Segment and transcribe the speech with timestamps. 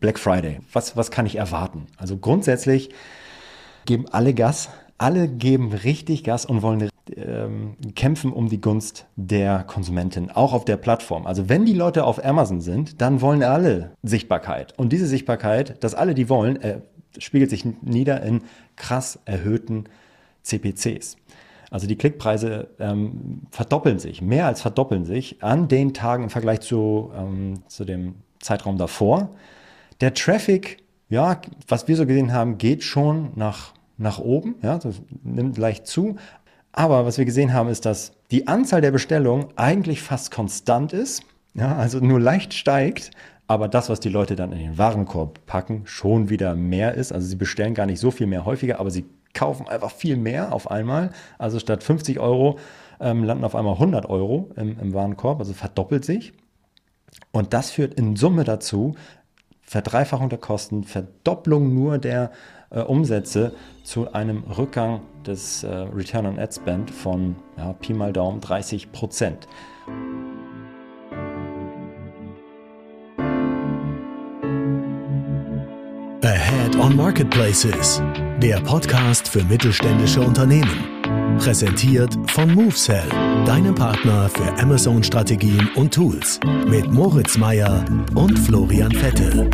[0.00, 0.60] Black Friday.
[0.72, 1.86] Was, was kann ich erwarten?
[1.96, 2.90] Also grundsätzlich
[3.84, 4.68] geben alle Gas.
[4.96, 10.64] Alle geben richtig Gas und wollen ähm, kämpfen um die Gunst der Konsumentin, auch auf
[10.64, 11.26] der Plattform.
[11.26, 14.76] Also wenn die Leute auf Amazon sind, dann wollen alle Sichtbarkeit.
[14.78, 16.80] Und diese Sichtbarkeit, dass alle die wollen, äh,
[17.18, 18.42] spiegelt sich nieder in
[18.76, 19.84] krass erhöhten
[20.42, 21.16] CPCs.
[21.70, 26.60] Also die Klickpreise ähm, verdoppeln sich, mehr als verdoppeln sich an den Tagen im Vergleich
[26.60, 29.30] zu, ähm, zu dem Zeitraum davor.
[30.00, 30.78] Der Traffic,
[31.08, 35.86] ja, was wir so gesehen haben, geht schon nach, nach oben, ja, das nimmt leicht
[35.86, 36.16] zu.
[36.72, 41.22] Aber was wir gesehen haben, ist, dass die Anzahl der Bestellungen eigentlich fast konstant ist,
[41.54, 43.10] ja, also nur leicht steigt,
[43.48, 47.12] aber das, was die Leute dann in den Warenkorb packen, schon wieder mehr ist.
[47.12, 50.52] Also sie bestellen gar nicht so viel mehr häufiger, aber sie kaufen einfach viel mehr
[50.52, 51.10] auf einmal.
[51.38, 52.58] Also statt 50 Euro
[53.00, 56.34] ähm, landen auf einmal 100 Euro im, im Warenkorb, also verdoppelt sich.
[57.32, 58.94] Und das führt in Summe dazu,
[59.68, 62.30] Verdreifachung der Kosten, Verdopplung nur der
[62.70, 63.52] äh, Umsätze
[63.84, 68.92] zu einem Rückgang des äh, Return on Ad Spend von ja, Pi mal Daumen 30
[68.92, 69.46] Prozent.
[76.22, 78.02] Ahead on Marketplaces,
[78.40, 80.97] der Podcast für mittelständische Unternehmen.
[81.38, 83.08] Präsentiert von MoveSell,
[83.46, 86.40] deinem Partner für Amazon-Strategien und Tools.
[86.66, 87.84] Mit Moritz Meyer
[88.16, 89.48] und Florian Vettel.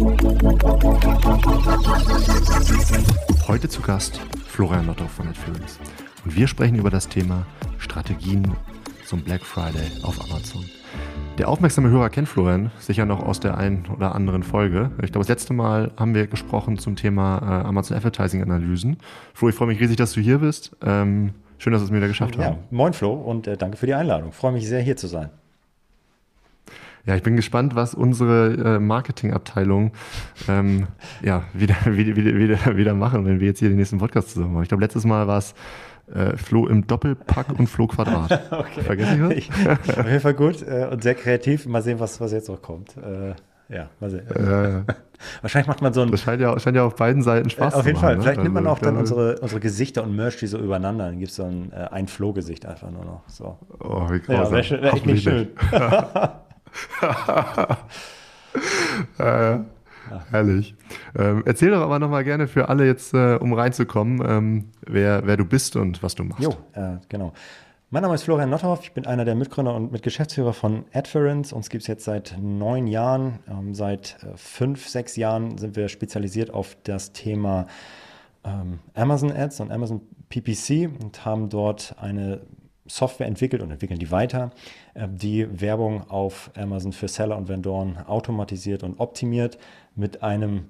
[3.47, 5.79] Heute zu Gast Florian Lotto von Netflix.
[6.25, 7.47] Und wir sprechen über das Thema
[7.79, 8.51] Strategien
[9.05, 10.65] zum Black Friday auf Amazon.
[11.39, 14.91] Der aufmerksame Hörer kennt Florian sicher noch aus der einen oder anderen Folge.
[15.03, 18.97] Ich glaube, das letzte Mal haben wir gesprochen zum Thema äh, Amazon Advertising Analysen.
[19.35, 20.77] Flo, ich freue mich riesig, dass du hier bist.
[20.83, 22.59] Ähm, schön, dass wir es wieder geschafft ja, haben.
[22.71, 24.29] Moin Flo und äh, danke für die Einladung.
[24.29, 25.31] Ich freue mich sehr, hier zu sein.
[27.07, 29.93] Ja, ich bin gespannt, was unsere äh, Marketingabteilung
[30.47, 30.89] ähm,
[31.23, 34.65] ja, wieder, wieder, wieder, wieder machen, wenn wir jetzt hier den nächsten Podcast zusammen machen.
[34.65, 35.55] Ich glaube, letztes Mal war es
[36.13, 38.43] äh, Flo im Doppelpack und Flo Quadrat.
[38.53, 38.83] okay.
[38.83, 39.99] Vergesse ich was?
[39.99, 41.65] auf jeden Fall gut äh, und sehr kreativ.
[41.65, 42.95] Mal sehen, was, was jetzt noch kommt.
[42.99, 43.35] Äh,
[43.75, 44.85] ja, mal sehen.
[45.15, 46.11] Äh, Wahrscheinlich macht man so ein.
[46.11, 47.81] Das scheint ja, scheint ja auf beiden Seiten Spaß zu machen.
[47.81, 48.17] Auf jeden Fall.
[48.17, 48.23] Ne?
[48.23, 51.07] Vielleicht also, nimmt man also auch dann unsere, unsere Gesichter und Merch die so übereinander.
[51.07, 53.23] Dann gibt es so ein, äh, ein Flo-Gesicht einfach nur noch.
[53.29, 53.59] So.
[53.81, 54.45] Oh, wie grausam.
[54.45, 55.49] Ja, wäre wär echt nicht schön.
[59.19, 59.59] äh,
[60.11, 60.25] ja.
[60.31, 60.75] Herrlich.
[61.17, 65.37] Ähm, erzähl doch aber nochmal gerne für alle jetzt, äh, um reinzukommen, ähm, wer, wer
[65.37, 66.43] du bist und was du machst.
[66.43, 67.33] Jo, äh, genau.
[67.95, 71.53] Mein Name ist Florian Nothoff, ich bin einer der Mitgründer und Mitgeschäftsführer von Adference.
[71.53, 73.39] Uns gibt es jetzt seit neun Jahren.
[73.49, 77.69] Ähm, seit äh, fünf, sechs Jahren sind wir spezialisiert auf das Thema
[78.43, 82.41] ähm, Amazon Ads und Amazon PPC und haben dort eine
[82.87, 84.51] Software entwickelt und entwickeln die weiter,
[84.95, 89.57] äh, die Werbung auf Amazon für Seller und Vendoren automatisiert und optimiert
[89.95, 90.65] mit einem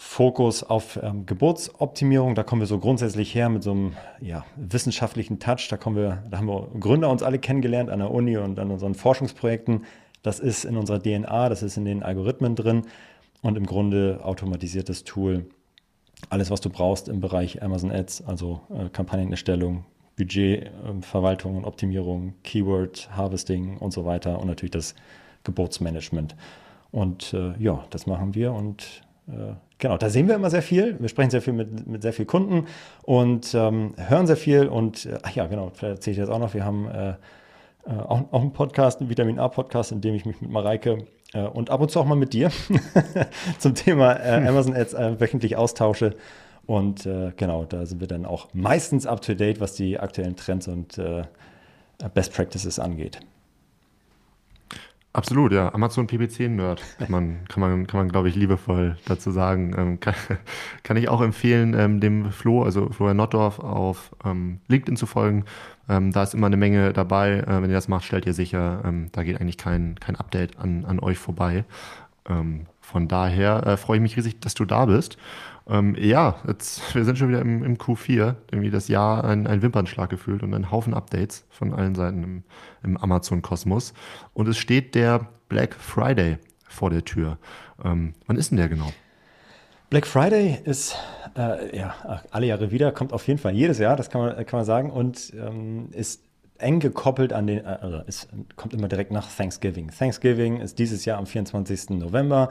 [0.00, 2.36] Fokus auf ähm, Geburtsoptimierung.
[2.36, 5.66] Da kommen wir so grundsätzlich her mit so einem ja, wissenschaftlichen Touch.
[5.68, 8.70] Da kommen wir, da haben wir Gründer uns alle kennengelernt an der Uni und an
[8.70, 9.84] unseren Forschungsprojekten.
[10.22, 12.84] Das ist in unserer DNA, das ist in den Algorithmen drin
[13.42, 15.46] und im Grunde automatisiertes Tool.
[16.30, 19.84] Alles, was du brauchst im Bereich Amazon Ads, also äh, Kampagnenerstellung,
[20.16, 24.94] Budgetverwaltung und Optimierung, Keyword Harvesting und so weiter und natürlich das
[25.42, 26.36] Geburtsmanagement.
[26.92, 29.07] Und äh, ja, das machen wir und äh,
[29.78, 30.96] genau, da sehen wir immer sehr viel.
[30.98, 32.66] Wir sprechen sehr viel mit, mit sehr vielen Kunden
[33.02, 34.68] und ähm, hören sehr viel.
[34.68, 37.14] Und äh, ach ja, genau, vielleicht erzähle ich jetzt auch noch, wir haben äh, äh,
[37.90, 41.70] auch, auch einen Podcast, einen Vitamin A-Podcast, in dem ich mich mit Mareike äh, und
[41.70, 42.50] ab und zu auch mal mit dir
[43.58, 46.16] zum Thema äh, Amazon Ads äh, wöchentlich austausche.
[46.66, 50.36] Und äh, genau, da sind wir dann auch meistens up to date, was die aktuellen
[50.36, 51.22] Trends und äh,
[52.12, 53.20] Best Practices angeht.
[55.14, 55.72] Absolut, ja.
[55.72, 59.74] Amazon PPC-Nerd, kann man, kann man, kann man glaube ich, liebevoll dazu sagen.
[59.76, 60.14] Ähm, kann,
[60.82, 65.44] kann, ich auch empfehlen, ähm, dem Flo, also Florian Nottdorf, auf ähm, LinkedIn zu folgen.
[65.88, 67.38] Ähm, da ist immer eine Menge dabei.
[67.38, 70.58] Äh, wenn ihr das macht, stellt ihr sicher, ähm, da geht eigentlich kein, kein Update
[70.58, 71.64] an, an euch vorbei.
[72.28, 75.16] Ähm, von daher äh, freue ich mich riesig, dass du da bist.
[75.68, 79.62] Ähm, ja, jetzt, wir sind schon wieder im, im Q4, irgendwie das Jahr ein, ein,
[79.62, 82.42] Wimpernschlag gefühlt und ein Haufen Updates von allen Seiten im,
[82.82, 83.92] im Amazon-Kosmos.
[84.32, 86.38] Und es steht der Black Friday
[86.68, 87.38] vor der Tür.
[87.84, 88.92] Ähm, wann ist denn der genau?
[89.90, 90.96] Black Friday ist
[91.36, 91.94] äh, ja
[92.30, 94.90] alle Jahre wieder, kommt auf jeden Fall jedes Jahr, das kann man, kann man sagen,
[94.90, 96.22] und ähm, ist
[96.58, 99.90] eng gekoppelt an den, äh, also es kommt immer direkt nach Thanksgiving.
[99.90, 101.90] Thanksgiving ist dieses Jahr am 24.
[101.90, 102.50] November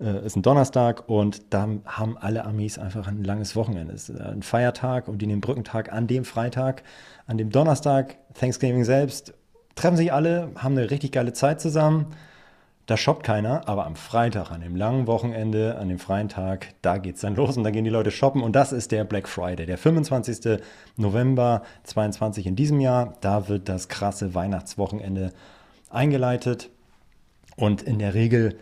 [0.00, 3.94] äh, ist ein Donnerstag und da haben alle Amis einfach ein langes Wochenende.
[3.94, 6.82] Es ist ein Feiertag und die nehmen Brückentag an dem Freitag.
[7.26, 9.34] An dem Donnerstag, Thanksgiving selbst,
[9.74, 12.06] treffen sich alle, haben eine richtig geile Zeit zusammen.
[12.86, 16.98] da shoppt keiner, aber am Freitag, an dem langen Wochenende, an dem freien Tag, da
[16.98, 19.26] geht es dann los und da gehen die Leute shoppen und das ist der Black
[19.26, 20.60] Friday, der 25.
[20.96, 23.14] November 22 in diesem Jahr.
[23.22, 25.32] Da wird das krasse Weihnachtswochenende
[25.88, 26.68] eingeleitet
[27.56, 28.58] und in der Regel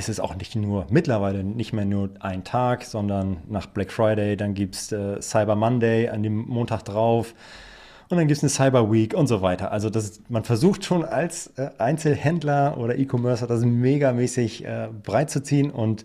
[0.00, 4.36] ist es auch nicht nur, mittlerweile nicht mehr nur ein Tag, sondern nach Black Friday,
[4.36, 7.34] dann gibt es äh, Cyber Monday an dem Montag drauf
[8.08, 9.70] und dann gibt es eine Cyber Week und so weiter.
[9.70, 15.42] Also das, man versucht schon als äh, Einzelhändler oder E-Commercer das megamäßig äh, breit zu
[15.42, 16.04] ziehen und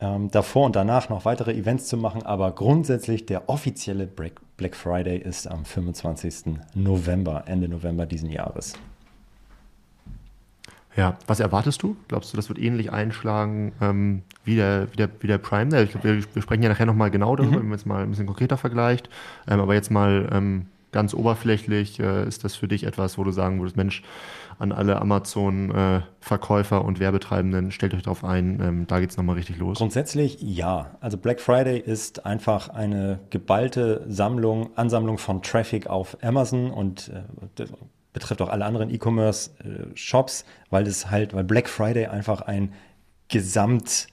[0.00, 2.24] ähm, davor und danach noch weitere Events zu machen.
[2.24, 6.56] Aber grundsätzlich der offizielle Black Friday ist am 25.
[6.74, 8.72] November, Ende November diesen Jahres.
[10.96, 11.96] Ja, was erwartest du?
[12.08, 15.82] Glaubst du, das wird ähnlich einschlagen ähm, wie, der, wie, der, wie der Prime?
[15.82, 17.60] Ich glaube, wir, wir, sprechen ja nachher nochmal genau darüber, mhm.
[17.60, 19.08] wenn man jetzt mal ein bisschen konkreter vergleicht.
[19.48, 23.30] Ähm, aber jetzt mal ähm, ganz oberflächlich, äh, ist das für dich etwas, wo du
[23.30, 24.02] sagen würdest, Mensch,
[24.58, 29.36] an alle Amazon-Verkäufer äh, und Werbetreibenden, stellt euch darauf ein, ähm, da geht es nochmal
[29.36, 29.78] richtig los?
[29.78, 30.90] Grundsätzlich ja.
[31.00, 37.22] Also Black Friday ist einfach eine geballte Sammlung, Ansammlung von Traffic auf Amazon und äh,
[38.12, 42.72] betrifft auch alle anderen E-Commerce-Shops, weil es halt, weil Black Friday einfach ein
[43.28, 44.08] Gesamt-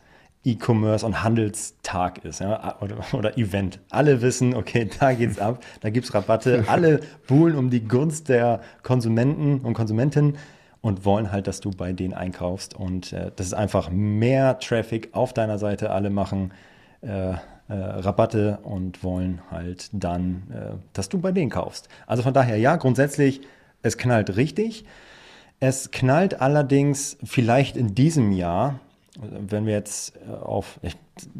[0.47, 3.79] E-Commerce und Handelstag ist ja, oder, oder, Event.
[3.89, 6.63] Alle wissen, okay, da geht's ab, da gibt es Rabatte.
[6.67, 10.37] Alle buhlen um die Gunst der Konsumenten und Konsumentinnen
[10.79, 12.73] und wollen halt, dass du bei denen einkaufst.
[12.75, 15.91] Und äh, das ist einfach mehr Traffic auf deiner Seite.
[15.91, 16.53] Alle machen
[17.01, 21.89] äh, äh, Rabatte und wollen halt dann, äh, dass du bei denen kaufst.
[22.05, 23.41] Also von daher, ja, grundsätzlich,
[23.87, 24.85] es knallt richtig.
[25.59, 28.79] Es knallt allerdings vielleicht in diesem Jahr
[29.19, 30.79] wenn wir jetzt äh, auf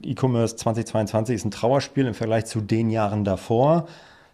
[0.01, 3.88] E-Commerce 2022 ist ein Trauerspiel im Vergleich zu den Jahren davor.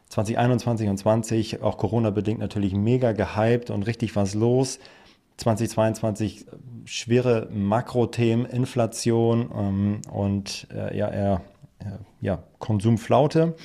[0.09, 4.79] 2021 und 20 auch Corona-bedingt natürlich mega gehypt und richtig was los.
[5.37, 6.45] 2022
[6.85, 11.39] schwere Makrothemen, Inflation ähm, und äh, ja, äh,
[12.21, 13.55] ja, Konsumflaute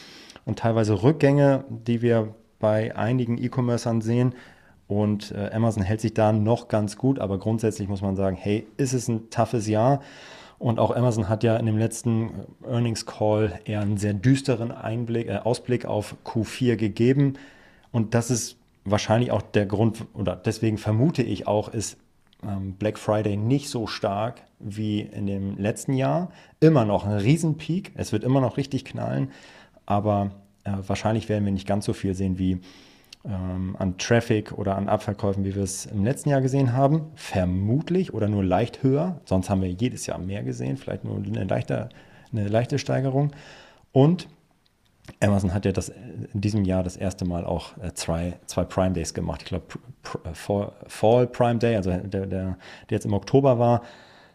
[0.47, 4.35] und teilweise Rückgänge, die wir bei einigen E-Commercern sehen.
[4.87, 8.67] Und äh, Amazon hält sich da noch ganz gut, aber grundsätzlich muss man sagen, hey,
[8.79, 10.01] ist es ein toughes Jahr?
[10.59, 12.31] Und auch Amazon hat ja in dem letzten
[12.65, 17.35] äh, Earnings Call eher einen sehr düsteren Einblick, äh, Ausblick auf Q4 gegeben.
[17.93, 21.99] Und das ist wahrscheinlich auch der Grund, oder deswegen vermute ich auch, ist
[22.43, 26.31] ähm, Black Friday nicht so stark wie in dem letzten Jahr.
[26.61, 27.93] Immer noch ein Riesenpeak.
[27.95, 29.31] Es wird immer noch richtig knallen,
[29.87, 30.31] aber
[30.65, 32.61] äh, wahrscheinlich werden wir nicht ganz so viel sehen wie
[33.25, 37.07] ähm, an Traffic oder an Abverkäufen, wie wir es im letzten Jahr gesehen haben.
[37.15, 39.21] Vermutlich oder nur leicht höher.
[39.25, 41.89] Sonst haben wir jedes Jahr mehr gesehen, vielleicht nur eine leichte,
[42.33, 43.33] eine leichte Steigerung.
[43.93, 44.29] Und
[45.21, 48.93] Amazon hat ja das, in diesem Jahr das erste Mal auch äh, zwei, zwei Prime
[48.93, 49.43] Days gemacht.
[49.43, 49.67] Ich glaube,
[50.25, 50.35] äh,
[50.89, 52.57] Fall Prime Day, also der, der, der
[52.91, 53.83] jetzt im Oktober war,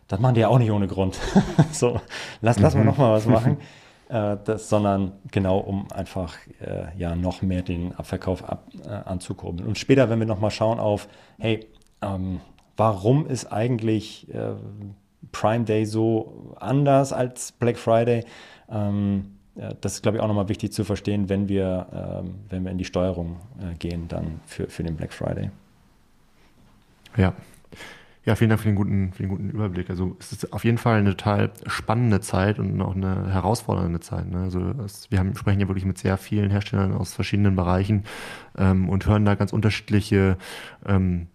[0.08, 1.18] das machen die ja auch nicht ohne Grund.
[1.72, 2.02] so,
[2.42, 2.81] lass, lass mhm.
[2.81, 3.58] mal nochmal was machen.
[4.13, 9.68] äh, das, sondern genau um einfach äh, ja noch mehr den Abverkauf ab, äh, anzukurbeln.
[9.68, 11.07] Und später, wenn wir nochmal schauen auf,
[11.39, 11.65] hey,
[12.04, 12.39] ähm,
[12.77, 14.54] warum ist eigentlich äh,
[15.31, 18.24] Prime Day so anders als Black Friday?
[18.69, 19.39] Ähm,
[19.81, 22.77] das ist, glaube ich, auch nochmal wichtig zu verstehen, wenn wir, ähm, wenn wir in
[22.77, 25.50] die Steuerung äh, gehen, dann für, für den Black Friday.
[27.18, 27.33] Ja,
[28.25, 29.90] ja, vielen Dank für den guten, für den guten Überblick.
[29.90, 34.30] Also es ist auf jeden Fall eine total spannende Zeit und auch eine herausfordernde Zeit.
[34.30, 34.44] Ne?
[34.44, 38.06] Also es, wir haben, sprechen ja wirklich mit sehr vielen Herstellern aus verschiedenen Bereichen
[38.58, 40.38] ähm, und hören da ganz unterschiedliche
[40.86, 41.27] ähm,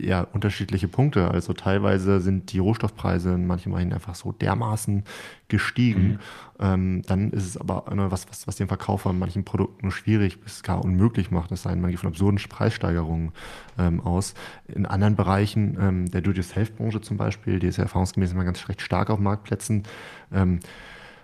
[0.00, 1.30] ja, unterschiedliche Punkte.
[1.30, 5.04] Also teilweise sind die Rohstoffpreise in manchen Bereichen einfach so dermaßen
[5.48, 6.08] gestiegen.
[6.08, 6.18] Mhm.
[6.60, 10.62] Ähm, dann ist es aber was, was, was den Verkauf von manchen Produkten schwierig bis
[10.62, 11.50] gar unmöglich macht.
[11.50, 13.32] Das heißt, man geht von absurden Preissteigerungen
[13.78, 14.34] ähm, aus.
[14.66, 18.82] In anderen Bereichen, ähm, der Do-it-yourself-Branche zum Beispiel, die ist ja erfahrungsgemäß immer ganz recht
[18.82, 19.84] stark auf Marktplätzen,
[20.32, 20.60] ähm,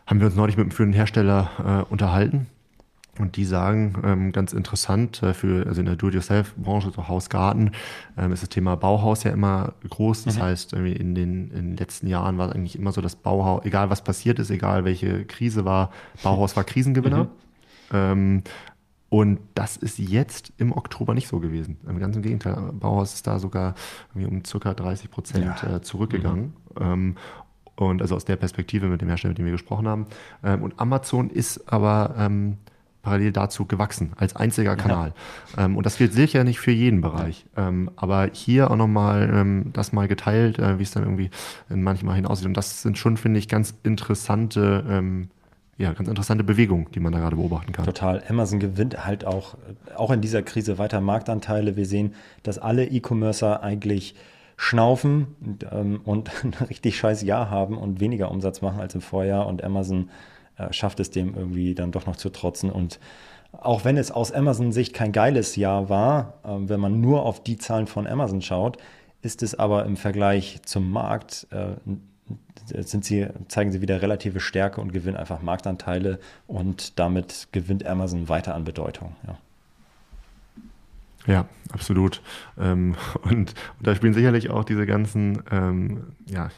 [0.07, 2.47] haben wir uns neulich mit einem führenden Hersteller äh, unterhalten
[3.19, 7.73] und die sagen, ähm, ganz interessant, äh, für, also in der Do-it-yourself-Branche, so Hausgarten,
[8.17, 10.25] ähm, ist das Thema Bauhaus ja immer groß.
[10.25, 10.43] Das mhm.
[10.43, 13.91] heißt, in den, in den letzten Jahren war es eigentlich immer so, dass Bauhaus, egal
[13.91, 15.91] was passiert ist, egal welche Krise war,
[16.23, 17.25] Bauhaus war Krisengewinner.
[17.25, 17.31] Mhm.
[17.93, 18.43] Ähm,
[19.11, 21.77] und das ist jetzt im Oktober nicht so gewesen.
[21.87, 23.77] Im ganzen Gegenteil, Bauhaus ist da sogar
[24.15, 24.75] um ca.
[24.75, 25.77] 30 Prozent ja.
[25.77, 26.55] äh, zurückgegangen.
[26.77, 26.83] Mhm.
[26.83, 27.17] Ähm,
[27.77, 30.07] und also aus der Perspektive mit dem Hersteller, mit dem wir gesprochen haben.
[30.43, 32.59] Ähm, und Amazon ist aber ähm,
[33.05, 35.13] parallel dazu gewachsen, als einziger Kanal.
[35.57, 35.67] Ja.
[35.67, 37.47] Ähm, und das gilt sicher nicht für jeden Bereich.
[37.57, 41.31] Ähm, aber hier auch nochmal ähm, das mal geteilt, äh, wie es dann irgendwie
[41.71, 42.47] in manchen Bereichen aussieht.
[42.47, 45.29] Und das sind schon, finde ich, ganz interessante, ähm,
[45.77, 47.85] ja, ganz interessante Bewegungen, die man da gerade beobachten kann.
[47.85, 48.23] Total.
[48.29, 49.57] Amazon gewinnt halt auch,
[49.97, 51.77] auch in dieser Krise weiter Marktanteile.
[51.77, 54.15] Wir sehen, dass alle E-Commercer eigentlich
[54.57, 59.01] schnaufen und, ähm, und ein richtig scheiß Jahr haben und weniger Umsatz machen als im
[59.01, 60.09] Vorjahr und Amazon
[60.57, 62.99] äh, schafft es dem irgendwie dann doch noch zu trotzen und
[63.61, 67.57] auch wenn es aus Amazon-Sicht kein geiles Jahr war, äh, wenn man nur auf die
[67.57, 68.79] Zahlen von Amazon schaut,
[69.23, 71.75] ist es aber im Vergleich zum Markt, äh,
[72.83, 78.29] sind sie, zeigen sie wieder relative Stärke und gewinnen einfach Marktanteile und damit gewinnt Amazon
[78.29, 79.17] weiter an Bedeutung.
[79.27, 79.39] Ja.
[81.27, 82.21] Ja, absolut.
[82.59, 86.51] Ähm, und, und, da spielen sicherlich auch diese ganzen, ähm, ja,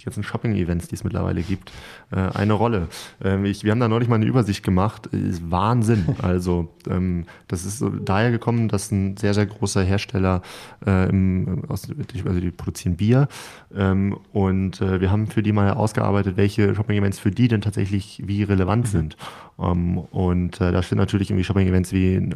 [0.00, 1.72] die ganzen Shopping-Events, die es mittlerweile gibt,
[2.10, 2.88] äh, eine Rolle.
[3.22, 5.06] Ähm, ich, wir haben da neulich mal eine Übersicht gemacht.
[5.08, 6.06] Ist Wahnsinn.
[6.26, 10.42] Also ähm, das ist so daher gekommen, dass ein sehr, sehr großer Hersteller
[10.84, 11.88] äh, im, aus,
[12.24, 13.28] also die produzieren Bier
[13.74, 18.22] ähm, und äh, wir haben für die mal ausgearbeitet, welche Shopping-Events für die denn tatsächlich
[18.24, 18.90] wie relevant mhm.
[18.90, 19.16] sind.
[19.58, 22.34] Um, und äh, da stehen natürlich irgendwie Shopping-Events wie ein,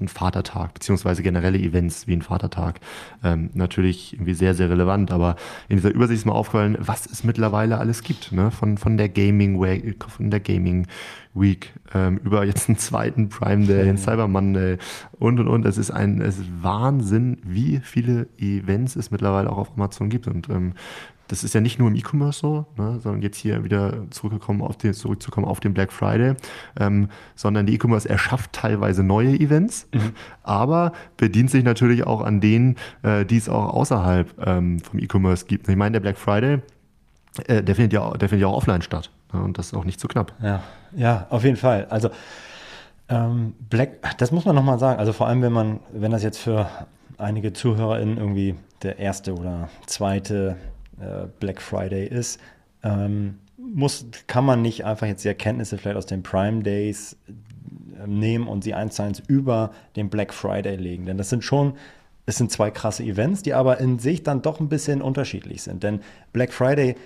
[0.00, 2.80] ein, Vatertag, beziehungsweise generelle Events wie ein Vatertag
[3.22, 5.10] ähm, natürlich irgendwie sehr, sehr relevant.
[5.10, 5.36] Aber
[5.68, 8.50] in dieser Übersicht ist mir aufgefallen, was es mittlerweile alles gibt, ne?
[8.50, 10.86] Von, von der Gaming Week, von der Gaming
[11.34, 14.78] Week ähm, über jetzt einen zweiten Prime Day, einen Cyber Monday
[15.18, 15.66] und und und.
[15.66, 20.26] Es ist ein es ist Wahnsinn, wie viele Events es mittlerweile auch auf Amazon gibt.
[20.26, 20.72] Und ähm,
[21.32, 24.76] das ist ja nicht nur im E-Commerce so, ne, sondern jetzt hier wieder zurückgekommen auf
[24.76, 26.34] den, zurückzukommen auf den Black Friday,
[26.78, 30.12] ähm, sondern die E-Commerce erschafft teilweise neue Events, mhm.
[30.42, 35.46] aber bedient sich natürlich auch an denen, äh, die es auch außerhalb ähm, vom E-Commerce
[35.46, 35.66] gibt.
[35.70, 36.58] Ich meine, der Black Friday,
[37.46, 39.86] äh, der findet ja, der findet ja auch offline statt ne, und das ist auch
[39.86, 40.34] nicht zu knapp.
[40.42, 40.62] Ja,
[40.94, 41.86] ja, auf jeden Fall.
[41.88, 42.10] Also
[43.08, 44.98] ähm, Black, das muss man nochmal sagen.
[44.98, 46.68] Also vor allem, wenn man, wenn das jetzt für
[47.16, 50.56] einige ZuhörerInnen irgendwie der erste oder zweite
[51.02, 52.40] äh, Black Friday ist,
[52.82, 57.16] ähm, muss, kann man nicht einfach jetzt die Erkenntnisse vielleicht aus den Prime Days
[57.98, 61.06] äh, nehmen und sie eins zu eins über den Black Friday legen.
[61.06, 61.74] Denn das sind schon,
[62.26, 65.82] es sind zwei krasse Events, die aber in sich dann doch ein bisschen unterschiedlich sind.
[65.82, 66.00] Denn
[66.32, 66.96] Black Friday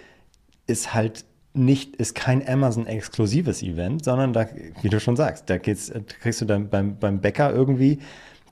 [0.67, 1.25] ist halt
[1.55, 4.47] nicht, ist kein Amazon-exklusives Event, sondern da,
[4.83, 7.99] wie du schon sagst, da geht's, kriegst du dann beim, beim Bäcker irgendwie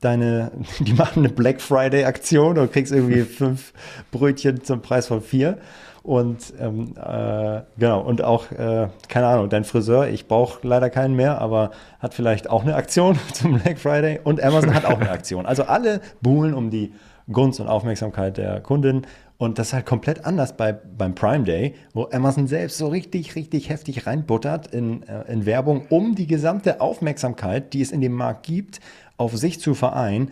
[0.05, 3.73] deine, die machen eine Black Friday Aktion und kriegst irgendwie fünf
[4.11, 5.57] Brötchen zum Preis von vier.
[6.03, 11.15] Und ähm, äh, genau, und auch, äh, keine Ahnung, dein Friseur, ich brauche leider keinen
[11.15, 15.09] mehr, aber hat vielleicht auch eine Aktion zum Black Friday und Amazon hat auch eine
[15.09, 15.47] Aktion.
[15.47, 16.93] Also alle buhlen um die
[17.31, 19.07] Gunst und Aufmerksamkeit der Kundin.
[19.37, 23.35] Und das ist halt komplett anders bei, beim Prime Day, wo Amazon selbst so richtig,
[23.35, 28.13] richtig heftig reinbuttert in, äh, in Werbung, um die gesamte Aufmerksamkeit, die es in dem
[28.13, 28.79] Markt gibt,
[29.17, 30.31] auf sich zu vereinen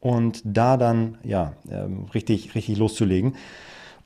[0.00, 3.34] und da dann ja ähm, richtig, richtig loszulegen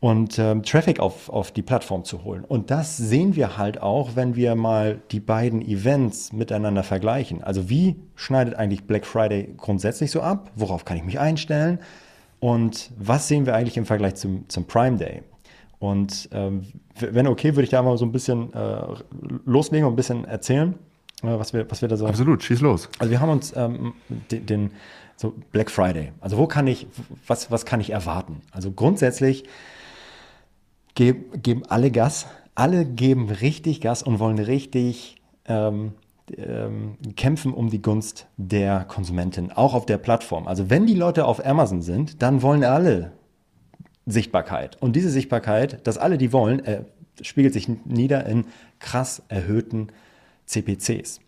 [0.01, 2.45] und ähm, Traffic auf, auf die Plattform zu holen.
[2.45, 7.43] Und das sehen wir halt auch, wenn wir mal die beiden Events miteinander vergleichen.
[7.43, 10.53] Also wie schneidet eigentlich Black Friday grundsätzlich so ab?
[10.55, 11.81] Worauf kann ich mich einstellen?
[12.41, 15.23] Und was sehen wir eigentlich im Vergleich zum, zum Prime Day?
[15.79, 16.67] Und ähm,
[16.99, 18.83] wenn okay, würde ich da mal so ein bisschen äh,
[19.45, 20.75] loslegen und ein bisschen erzählen.
[21.23, 22.07] Äh, was wir, was wir da so.
[22.07, 22.89] Absolut, schieß los.
[22.99, 23.95] Also wir haben uns ähm,
[24.31, 24.71] den, den,
[25.17, 26.13] so Black Friday.
[26.21, 26.87] Also wo kann ich,
[27.27, 28.41] was, was kann ich erwarten?
[28.53, 29.45] Also grundsätzlich
[30.95, 35.17] geb, geben alle Gas, alle geben richtig Gas und wollen richtig
[35.47, 35.93] ähm,
[36.37, 40.47] ähm, kämpfen um die Gunst der Konsumentin, auch auf der Plattform.
[40.47, 43.13] Also wenn die Leute auf Amazon sind, dann wollen alle
[44.07, 44.77] Sichtbarkeit.
[44.81, 46.85] Und diese Sichtbarkeit, dass alle die wollen, äh,
[47.23, 48.47] spiegelt sich nieder in
[48.79, 49.89] krass erhöhten
[50.47, 51.21] CPCs.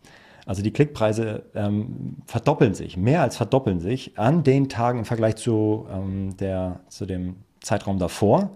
[0.47, 5.37] Also die Klickpreise ähm, verdoppeln sich, mehr als verdoppeln sich an den Tagen im Vergleich
[5.37, 8.51] zu, ähm, der, zu dem Zeitraum davor.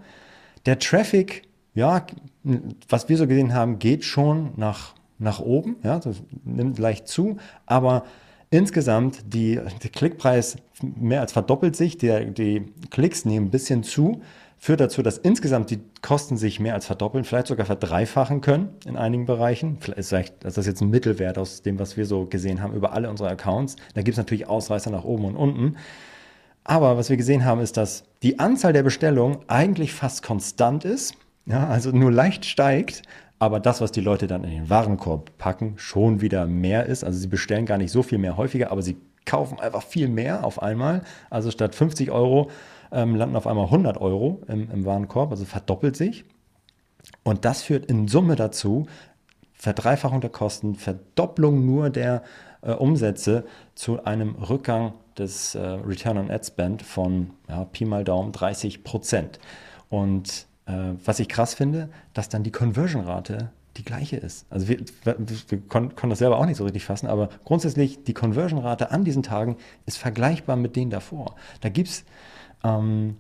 [0.67, 1.43] Der Traffic,
[1.75, 2.07] ja,
[2.89, 7.37] was wir so gesehen haben, geht schon nach, nach oben, ja, das nimmt leicht zu,
[7.67, 8.05] aber
[8.51, 14.21] insgesamt die, der Klickpreis mehr als verdoppelt sich, der, die Klicks nehmen ein bisschen zu
[14.65, 18.97] führt dazu, dass insgesamt die Kosten sich mehr als verdoppeln, vielleicht sogar verdreifachen können in
[18.97, 19.77] einigen Bereichen.
[19.79, 23.11] Vielleicht ist das jetzt ein Mittelwert aus dem, was wir so gesehen haben über alle
[23.11, 23.77] unsere Accounts.
[23.93, 25.77] Da gibt es natürlich Ausreißer nach oben und unten.
[26.65, 31.15] Aber was wir gesehen haben, ist, dass die Anzahl der Bestellungen eigentlich fast konstant ist,
[31.45, 33.03] ja, also nur leicht steigt,
[33.45, 37.05] aber das, was die Leute dann in den Warenkorb packen, schon wieder mehr ist.
[37.05, 38.97] Also sie bestellen gar nicht so viel mehr häufiger, aber sie
[39.27, 41.03] kaufen einfach viel mehr auf einmal.
[41.31, 42.51] Also statt 50 Euro
[42.91, 46.25] ähm, landen auf einmal 100 Euro im, im Warenkorb, also verdoppelt sich.
[47.23, 48.87] Und das führt in Summe dazu,
[49.53, 52.23] Verdreifachung der Kosten, Verdopplung nur der
[52.63, 58.05] äh, Umsätze zu einem Rückgang des äh, Return on Ad Spend von ja, Pi mal
[58.05, 59.39] Daumen 30 Prozent.
[59.91, 60.73] Und äh,
[61.05, 64.47] was ich krass finde, dass dann die Conversion-Rate die gleiche ist.
[64.51, 65.17] Also wir, wir,
[65.49, 69.23] wir konnten das selber auch nicht so richtig fassen, aber grundsätzlich die Conversion-Rate an diesen
[69.23, 69.57] Tagen
[69.87, 71.35] ist vergleichbar mit denen davor.
[71.61, 72.05] Da gibt es
[72.63, 73.17] ähm,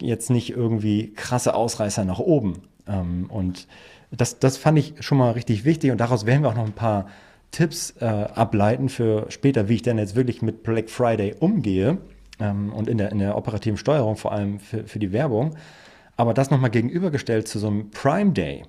[0.00, 2.62] jetzt nicht irgendwie krasse Ausreißer nach oben.
[2.86, 3.68] Ähm, und
[4.10, 6.72] das, das fand ich schon mal richtig wichtig und daraus werden wir auch noch ein
[6.72, 7.06] paar
[7.50, 11.98] Tipps äh, ableiten für später, wie ich dann jetzt wirklich mit Black Friday umgehe
[12.38, 15.56] ähm, und in der, in der operativen Steuerung, vor allem für, für die Werbung.
[16.20, 18.64] Aber das nochmal gegenübergestellt zu so einem Prime Day,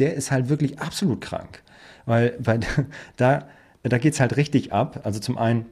[0.00, 1.62] der ist halt wirklich absolut krank.
[2.04, 2.58] Weil, weil
[3.16, 3.46] da,
[3.84, 4.98] da geht es halt richtig ab.
[5.04, 5.66] Also zum einen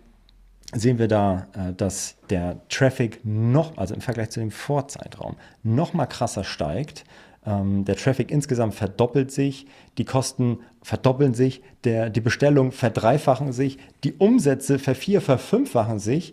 [0.72, 5.92] sehen wir da, äh, dass der Traffic noch, also im Vergleich zu dem Vorzeitraum, noch
[5.92, 7.02] mal krasser steigt.
[7.44, 9.66] Ähm, der Traffic insgesamt verdoppelt sich,
[9.98, 16.32] die Kosten verdoppeln sich, der, die Bestellungen verdreifachen sich, die Umsätze vervier-, verfünffachen sich.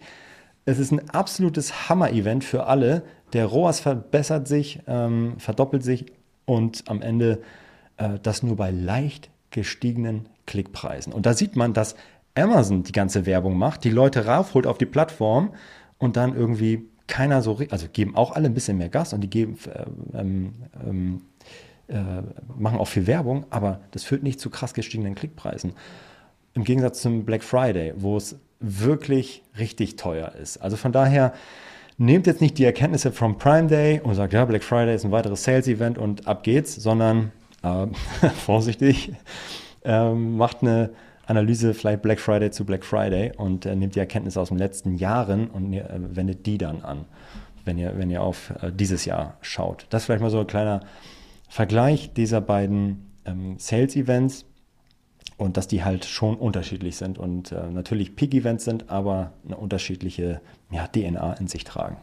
[0.65, 3.01] Es ist ein absolutes Hammer-Event für alle.
[3.33, 6.05] Der ROAS verbessert sich, ähm, verdoppelt sich
[6.45, 7.41] und am Ende
[7.97, 11.13] äh, das nur bei leicht gestiegenen Klickpreisen.
[11.13, 11.95] Und da sieht man, dass
[12.35, 15.53] Amazon die ganze Werbung macht, die Leute raufholt auf die Plattform
[15.97, 19.29] und dann irgendwie keiner so, also geben auch alle ein bisschen mehr Gas und die
[19.29, 20.53] geben, äh, ähm,
[20.87, 21.21] ähm,
[21.87, 22.21] äh,
[22.55, 25.73] machen auch viel Werbung, aber das führt nicht zu krass gestiegenen Klickpreisen.
[26.53, 30.57] Im Gegensatz zum Black Friday, wo es wirklich richtig teuer ist.
[30.57, 31.33] Also von daher,
[31.99, 35.11] nehmt jetzt nicht die Erkenntnisse vom Prime Day und sagt, ja, Black Friday ist ein
[35.11, 37.87] weiteres Sales-Event und ab geht's, sondern äh,
[38.45, 39.11] vorsichtig,
[39.83, 40.91] äh, macht eine
[41.27, 44.95] Analyse vielleicht Black Friday zu Black Friday und äh, nimmt die Erkenntnisse aus den letzten
[44.95, 47.05] Jahren und äh, wendet die dann an,
[47.65, 49.85] wenn ihr, wenn ihr auf äh, dieses Jahr schaut.
[49.89, 50.79] Das ist vielleicht mal so ein kleiner
[51.49, 54.45] Vergleich dieser beiden ähm, Sales-Events
[55.39, 60.41] und dass die halt schon unterschiedlich sind und äh, natürlich Peak-Events sind, aber eine unterschiedliche
[60.69, 61.97] ja, DNA in sich tragen.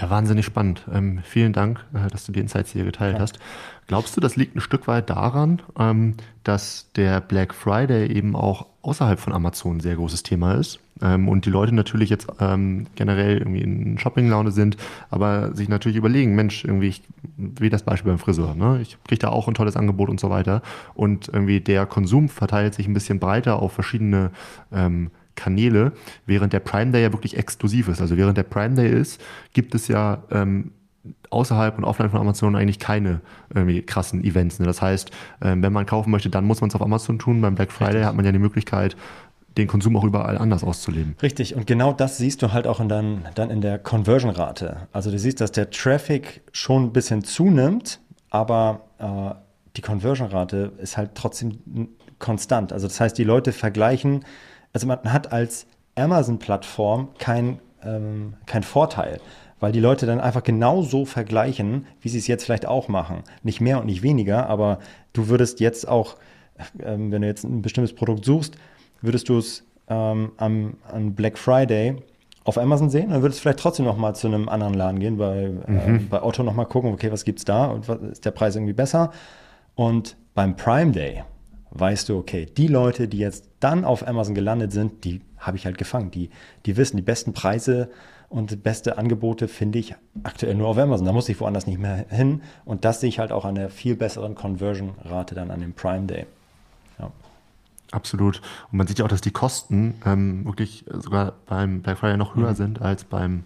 [0.00, 0.86] Ja, wahnsinnig spannend.
[0.92, 3.20] Ähm, vielen Dank, äh, dass du die Insights hier geteilt ja.
[3.20, 3.40] hast.
[3.88, 6.14] Glaubst du, das liegt ein Stück weit daran, ähm,
[6.44, 11.28] dass der Black Friday eben auch außerhalb von Amazon ein sehr großes Thema ist ähm,
[11.28, 14.76] und die Leute natürlich jetzt ähm, generell irgendwie in Shopping-Laune sind,
[15.10, 17.02] aber sich natürlich überlegen, Mensch, irgendwie, ich,
[17.36, 18.80] wie das Beispiel beim Friseur, ne?
[18.80, 20.62] ich kriege da auch ein tolles Angebot und so weiter
[20.94, 24.30] und irgendwie der Konsum verteilt sich ein bisschen breiter auf verschiedene
[24.72, 25.92] ähm, Kanäle,
[26.26, 28.00] während der Prime Day ja wirklich exklusiv ist.
[28.00, 29.20] Also während der Prime Day ist,
[29.52, 30.70] gibt es ja ähm,
[31.30, 33.20] außerhalb und offline von Amazon eigentlich keine
[33.52, 34.58] irgendwie krassen Events.
[34.58, 34.66] Ne?
[34.66, 35.10] Das heißt,
[35.42, 37.40] ähm, wenn man kaufen möchte, dann muss man es auf Amazon tun.
[37.40, 38.06] Beim Black Friday Richtig.
[38.06, 38.96] hat man ja die Möglichkeit,
[39.56, 41.16] den Konsum auch überall anders auszuleben.
[41.22, 44.88] Richtig, und genau das siehst du halt auch in dann, dann in der Conversion-Rate.
[44.92, 49.34] Also du siehst, dass der Traffic schon ein bisschen zunimmt, aber äh,
[49.76, 51.88] die Conversion-Rate ist halt trotzdem
[52.18, 52.72] konstant.
[52.72, 54.24] Also das heißt, die Leute vergleichen
[54.74, 59.20] also man hat als Amazon-Plattform keinen ähm, kein Vorteil,
[59.60, 63.22] weil die Leute dann einfach genauso vergleichen, wie sie es jetzt vielleicht auch machen.
[63.42, 64.80] Nicht mehr und nicht weniger, aber
[65.12, 66.16] du würdest jetzt auch,
[66.80, 68.56] ähm, wenn du jetzt ein bestimmtes Produkt suchst,
[69.04, 71.96] würdest du es ähm, am, am Black Friday
[72.44, 75.16] auf Amazon sehen, dann würdest du vielleicht trotzdem noch mal zu einem anderen Laden gehen,
[75.16, 75.96] bei, äh, mhm.
[75.96, 78.32] äh, bei Otto noch mal gucken, okay, was gibt es da und was, ist der
[78.32, 79.12] Preis irgendwie besser?
[79.74, 81.24] Und beim Prime Day
[81.70, 85.66] weißt du, okay, die Leute, die jetzt dann auf Amazon gelandet sind, die habe ich
[85.66, 86.10] halt gefangen.
[86.10, 86.30] Die,
[86.66, 87.90] die wissen, die besten Preise
[88.28, 91.06] und beste Angebote finde ich aktuell nur auf Amazon.
[91.06, 92.42] Da muss ich woanders nicht mehr hin.
[92.64, 96.06] Und das sehe ich halt auch an der viel besseren Conversion-Rate dann an dem Prime
[96.06, 96.26] Day.
[96.98, 97.10] Ja.
[97.94, 98.40] Absolut.
[98.72, 102.34] Und man sieht ja auch, dass die Kosten ähm, wirklich sogar beim Black Friday noch
[102.34, 102.56] höher mhm.
[102.56, 103.44] sind als beim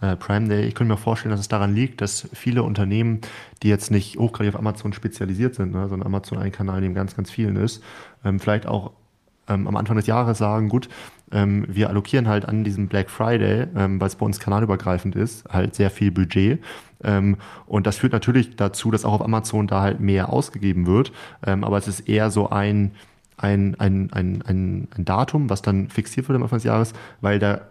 [0.00, 0.64] äh, Prime Day.
[0.66, 3.20] Ich könnte mir vorstellen, dass es daran liegt, dass viele Unternehmen,
[3.62, 7.14] die jetzt nicht hochgradig auf Amazon spezialisiert sind, ne, sondern Amazon ein Kanal, dem ganz,
[7.14, 7.82] ganz vielen ist,
[8.24, 8.92] ähm, vielleicht auch
[9.48, 10.88] ähm, am Anfang des Jahres sagen, gut,
[11.32, 15.44] ähm, wir allokieren halt an diesem Black Friday, ähm, weil es bei uns kanalübergreifend ist,
[15.48, 16.62] halt sehr viel Budget.
[17.04, 17.36] Ähm,
[17.66, 21.12] und das führt natürlich dazu, dass auch auf Amazon da halt mehr ausgegeben wird.
[21.46, 22.92] Ähm, aber es ist eher so ein,
[23.42, 27.38] ein, ein, ein, ein, ein Datum, was dann fixiert wird am Anfang des Jahres, weil
[27.38, 27.62] da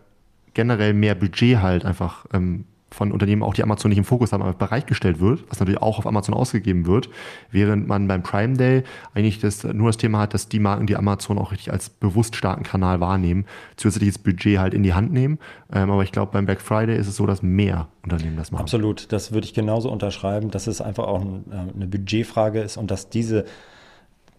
[0.54, 4.44] generell mehr Budget halt einfach ähm, von Unternehmen, auch die Amazon nicht im Fokus haben,
[4.58, 7.10] bereitgestellt wird, was natürlich auch auf Amazon ausgegeben wird,
[7.52, 10.96] während man beim Prime Day eigentlich das, nur das Thema hat, dass die Marken, die
[10.96, 13.46] Amazon auch richtig als bewusst starken Kanal wahrnehmen,
[13.78, 15.40] zusätzliches Budget halt in die Hand nehmen.
[15.72, 18.64] Ähm, aber ich glaube, beim Black Friday ist es so, dass mehr Unternehmen das machen.
[18.64, 22.78] Absolut, das würde ich genauso unterschreiben, dass es einfach auch ein, äh, eine Budgetfrage ist
[22.78, 23.46] und dass diese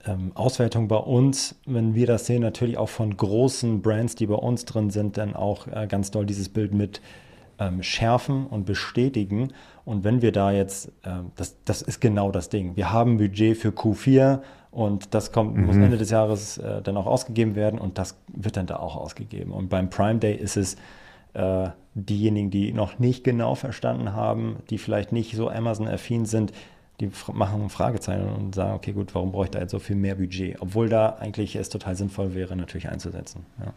[0.07, 4.35] ähm, Auswertung bei uns, wenn wir das sehen, natürlich auch von großen Brands, die bei
[4.35, 7.01] uns drin sind, dann auch äh, ganz doll dieses Bild mit
[7.59, 9.53] ähm, schärfen und bestätigen.
[9.85, 12.77] Und wenn wir da jetzt, äh, das, das ist genau das Ding.
[12.77, 15.67] Wir haben Budget für Q4 und das kommt, mhm.
[15.67, 18.97] muss Ende des Jahres äh, dann auch ausgegeben werden und das wird dann da auch
[18.97, 19.53] ausgegeben.
[19.53, 20.77] Und beim Prime Day ist es
[21.35, 26.53] äh, diejenigen, die noch nicht genau verstanden haben, die vielleicht nicht so Amazon-affin sind,
[27.01, 30.15] die machen Fragezeichen und sagen, okay, gut, warum brauche ich da jetzt so viel mehr
[30.15, 30.61] Budget?
[30.61, 33.47] Obwohl da eigentlich es total sinnvoll wäre, natürlich einzusetzen.
[33.59, 33.73] Ja.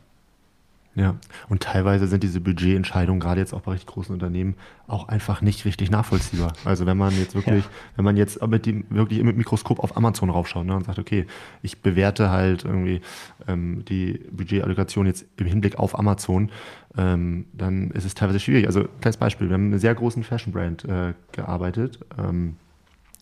[0.95, 1.15] Ja,
[1.49, 4.53] und teilweise sind diese Budgetentscheidungen, gerade jetzt auch bei richtig großen Unternehmen,
[4.85, 6.53] auch einfach nicht richtig nachvollziehbar.
[6.65, 7.71] Also wenn man jetzt wirklich, ja.
[7.95, 11.25] wenn man jetzt mit dem, wirklich mit Mikroskop auf Amazon raufschaut ne, und sagt, okay,
[11.63, 13.01] ich bewerte halt irgendwie
[13.47, 16.51] ähm, die Budgetallokation jetzt im Hinblick auf Amazon,
[16.95, 18.67] ähm, dann ist es teilweise schwierig.
[18.67, 22.01] Also kleines Beispiel, wir haben einen sehr großen Fashion-Brand äh, gearbeitet.
[22.19, 22.57] Ähm,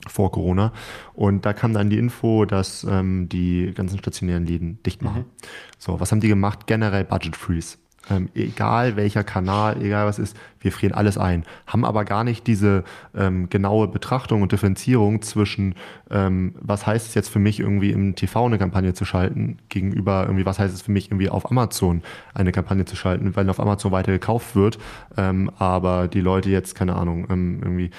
[0.07, 0.73] vor Corona.
[1.13, 5.21] Und da kam dann die Info, dass ähm, die ganzen stationären Läden dicht machen.
[5.21, 5.47] Mhm.
[5.77, 6.67] So, was haben die gemacht?
[6.67, 7.77] Generell Budget Freeze.
[8.09, 11.43] Ähm, egal welcher Kanal, egal was ist, wir frieren alles ein.
[11.67, 12.83] Haben aber gar nicht diese
[13.15, 15.75] ähm, genaue Betrachtung und Differenzierung zwischen,
[16.09, 20.23] ähm, was heißt es jetzt für mich irgendwie im TV eine Kampagne zu schalten, gegenüber
[20.23, 22.01] irgendwie, was heißt es für mich irgendwie auf Amazon
[22.33, 24.79] eine Kampagne zu schalten, weil auf Amazon weiter gekauft wird,
[25.15, 27.91] ähm, aber die Leute jetzt, keine Ahnung, ähm, irgendwie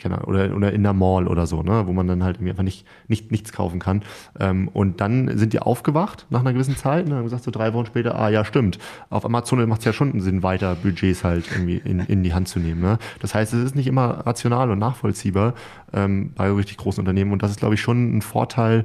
[0.00, 2.50] keine Ahnung, oder, oder in der Mall oder so, ne, wo man dann halt irgendwie
[2.50, 4.02] einfach nicht, nicht nichts kaufen kann.
[4.38, 7.72] Ähm, und dann sind die aufgewacht nach einer gewissen Zeit und haben gesagt, so drei
[7.74, 8.78] Wochen später, ah ja, stimmt,
[9.10, 12.48] auf Amazon macht es ja schon Sinn, weiter Budgets halt irgendwie in, in die Hand
[12.48, 12.80] zu nehmen.
[12.80, 12.98] Ne?
[13.20, 15.54] Das heißt, es ist nicht immer rational und nachvollziehbar
[15.92, 18.84] ähm, bei richtig großen Unternehmen und das ist, glaube ich, schon ein Vorteil,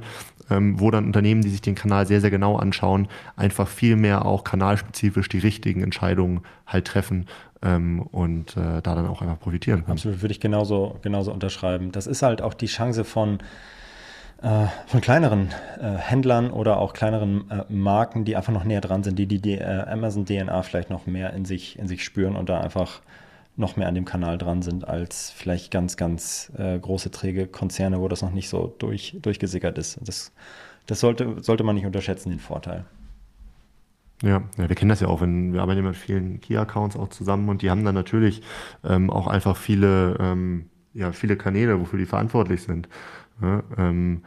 [0.50, 4.44] wo dann Unternehmen, die sich den Kanal sehr, sehr genau anschauen, einfach viel mehr auch
[4.44, 7.26] kanalspezifisch die richtigen Entscheidungen halt treffen
[7.62, 9.92] ähm, und äh, da dann auch einfach profitieren können.
[9.92, 11.92] Absolut, würde ich genauso, genauso unterschreiben.
[11.92, 13.38] Das ist halt auch die Chance von,
[14.42, 15.48] äh, von kleineren
[15.80, 19.40] äh, Händlern oder auch kleineren äh, Marken, die einfach noch näher dran sind, die die,
[19.40, 23.00] die äh, Amazon DNA vielleicht noch mehr in sich, in sich spüren und da einfach
[23.60, 28.00] noch mehr an dem Kanal dran sind als vielleicht ganz, ganz äh, große, träge Konzerne,
[28.00, 29.98] wo das noch nicht so durch, durchgesickert ist.
[30.02, 30.32] Das,
[30.86, 32.84] das sollte, sollte man nicht unterschätzen, den Vorteil.
[34.22, 37.48] Ja, ja, wir kennen das ja auch, wenn wir arbeiten mit vielen Key-Accounts auch zusammen
[37.48, 38.42] und die haben dann natürlich
[38.84, 42.88] ähm, auch einfach viele, ähm, ja, viele Kanäle, wofür die verantwortlich sind.
[43.40, 44.22] Ja, ähm,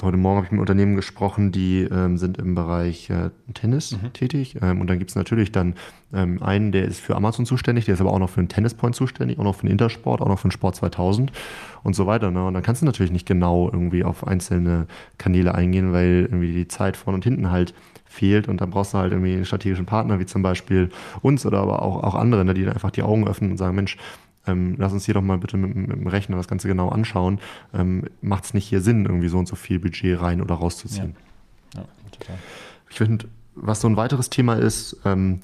[0.00, 4.12] Heute Morgen habe ich mit Unternehmen gesprochen, die ähm, sind im Bereich äh, Tennis mhm.
[4.12, 4.56] tätig.
[4.62, 5.74] Ähm, und dann gibt es natürlich dann
[6.12, 8.94] ähm, einen, der ist für Amazon zuständig, der ist aber auch noch für den Tennispoint
[8.94, 11.32] zuständig, auch noch für den Intersport, auch noch für den Sport 2000
[11.82, 12.30] und so weiter.
[12.30, 12.46] Ne?
[12.46, 14.86] Und dann kannst du natürlich nicht genau irgendwie auf einzelne
[15.18, 18.98] Kanäle eingehen, weil irgendwie die Zeit vorne und hinten halt fehlt und dann brauchst du
[18.98, 20.90] halt irgendwie einen strategischen Partner, wie zum Beispiel
[21.22, 23.74] uns oder aber auch, auch andere, ne, die dann einfach die Augen öffnen und sagen,
[23.74, 23.96] Mensch,
[24.46, 27.40] ähm, lass uns hier doch mal bitte mit, mit, dem Rechner das Ganze genau anschauen.
[27.74, 31.16] Ähm, Macht es nicht hier Sinn, irgendwie so und so viel Budget rein oder rauszuziehen?
[31.74, 32.36] Ja, ja total.
[32.90, 35.40] Ich finde, was so ein weiteres Thema ist, ähm,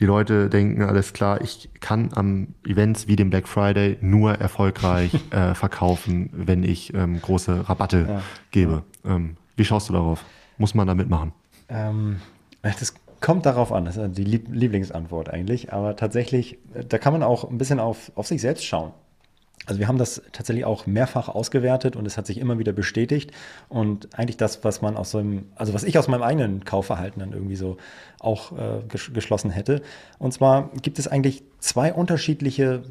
[0.00, 5.12] die Leute denken, alles klar, ich kann am Events wie dem Black Friday nur erfolgreich
[5.30, 8.84] äh, verkaufen, wenn ich ähm, große Rabatte ja, gebe.
[9.04, 10.24] Ähm, wie schaust du darauf?
[10.58, 11.32] Muss man da mitmachen?
[11.68, 12.16] Ähm,
[12.62, 15.72] das Kommt darauf an, das ist die Lieblingsantwort eigentlich.
[15.72, 16.58] Aber tatsächlich,
[16.88, 18.92] da kann man auch ein bisschen auf, auf sich selbst schauen.
[19.64, 23.30] Also wir haben das tatsächlich auch mehrfach ausgewertet und es hat sich immer wieder bestätigt.
[23.68, 27.20] Und eigentlich das, was man aus so einem, also was ich aus meinem eigenen Kaufverhalten
[27.20, 27.76] dann irgendwie so
[28.18, 29.82] auch äh, geschlossen hätte.
[30.18, 32.82] Und zwar gibt es eigentlich zwei unterschiedliche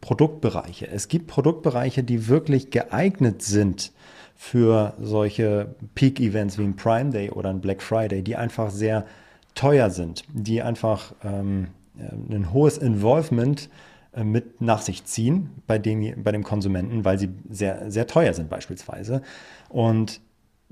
[0.00, 0.88] Produktbereiche.
[0.88, 3.92] Es gibt Produktbereiche, die wirklich geeignet sind
[4.34, 9.06] für solche Peak-Events wie ein Prime Day oder ein Black Friday, die einfach sehr
[9.54, 13.68] teuer sind, die einfach ähm, ein hohes Involvement
[14.12, 18.34] äh, mit nach sich ziehen bei dem, bei dem Konsumenten, weil sie sehr, sehr teuer
[18.34, 19.22] sind beispielsweise.
[19.68, 20.20] Und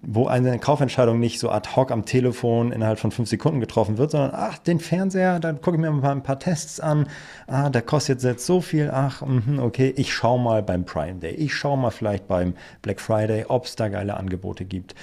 [0.03, 4.13] wo eine Kaufentscheidung nicht so ad hoc am Telefon innerhalb von fünf Sekunden getroffen wird,
[4.13, 7.07] sondern ach, den Fernseher, dann gucke ich mir mal ein paar Tests an,
[7.47, 11.35] ah, der kostet jetzt so viel, ach, mh, okay, ich schaue mal beim Prime Day,
[11.35, 14.95] ich schaue mal vielleicht beim Black Friday, ob es da geile Angebote gibt.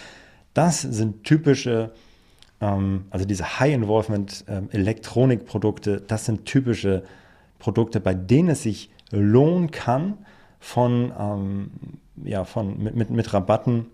[0.56, 2.07] Das sind typische ähm,
[2.60, 7.04] also diese High-Involvement-Elektronikprodukte, ähm, das sind typische
[7.60, 10.18] Produkte, bei denen es sich lohnen kann,
[10.60, 11.72] von, ähm,
[12.24, 13.88] ja, von, mit, mit, mit Rabatten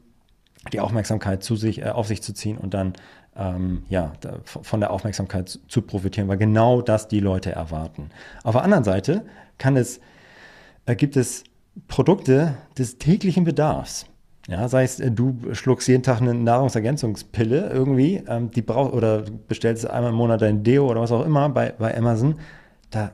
[0.71, 2.93] die Aufmerksamkeit zu sich, äh, auf sich zu ziehen und dann
[3.35, 8.09] ähm, ja, da, von der Aufmerksamkeit zu, zu, profitieren, weil genau das die Leute erwarten.
[8.43, 9.25] Auf der anderen Seite
[9.57, 9.99] kann es,
[10.85, 11.43] äh, gibt es
[11.87, 14.05] Produkte des täglichen Bedarfs.
[14.47, 19.23] Ja, sei es, äh, du schluckst jeden Tag eine Nahrungsergänzungspille irgendwie, ähm, die braucht, oder
[19.47, 22.35] bestellst einmal im Monat dein Deo oder was auch immer bei, bei Amazon,
[22.89, 23.11] da,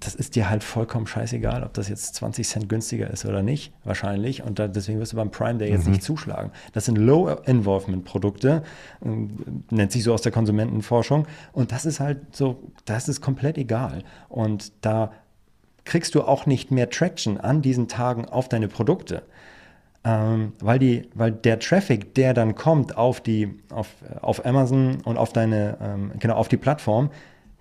[0.00, 3.72] das ist dir halt vollkommen scheißegal, ob das jetzt 20 Cent günstiger ist oder nicht,
[3.84, 4.42] wahrscheinlich.
[4.42, 5.92] Und da, deswegen wirst du beim Prime Day jetzt mhm.
[5.92, 6.50] nicht zuschlagen.
[6.74, 8.64] Das sind Low-Involvement-Produkte,
[9.02, 9.08] äh,
[9.70, 11.26] nennt sich so aus der Konsumentenforschung.
[11.52, 14.04] Und das ist halt so, das ist komplett egal.
[14.28, 15.12] Und da
[15.84, 19.22] kriegst du auch nicht mehr Traction an diesen Tagen auf deine Produkte
[20.04, 23.88] ähm, weil, die, weil der Traffic, der dann kommt auf, die, auf,
[24.20, 27.10] auf Amazon und auf deine, ähm, genau, auf die Plattform,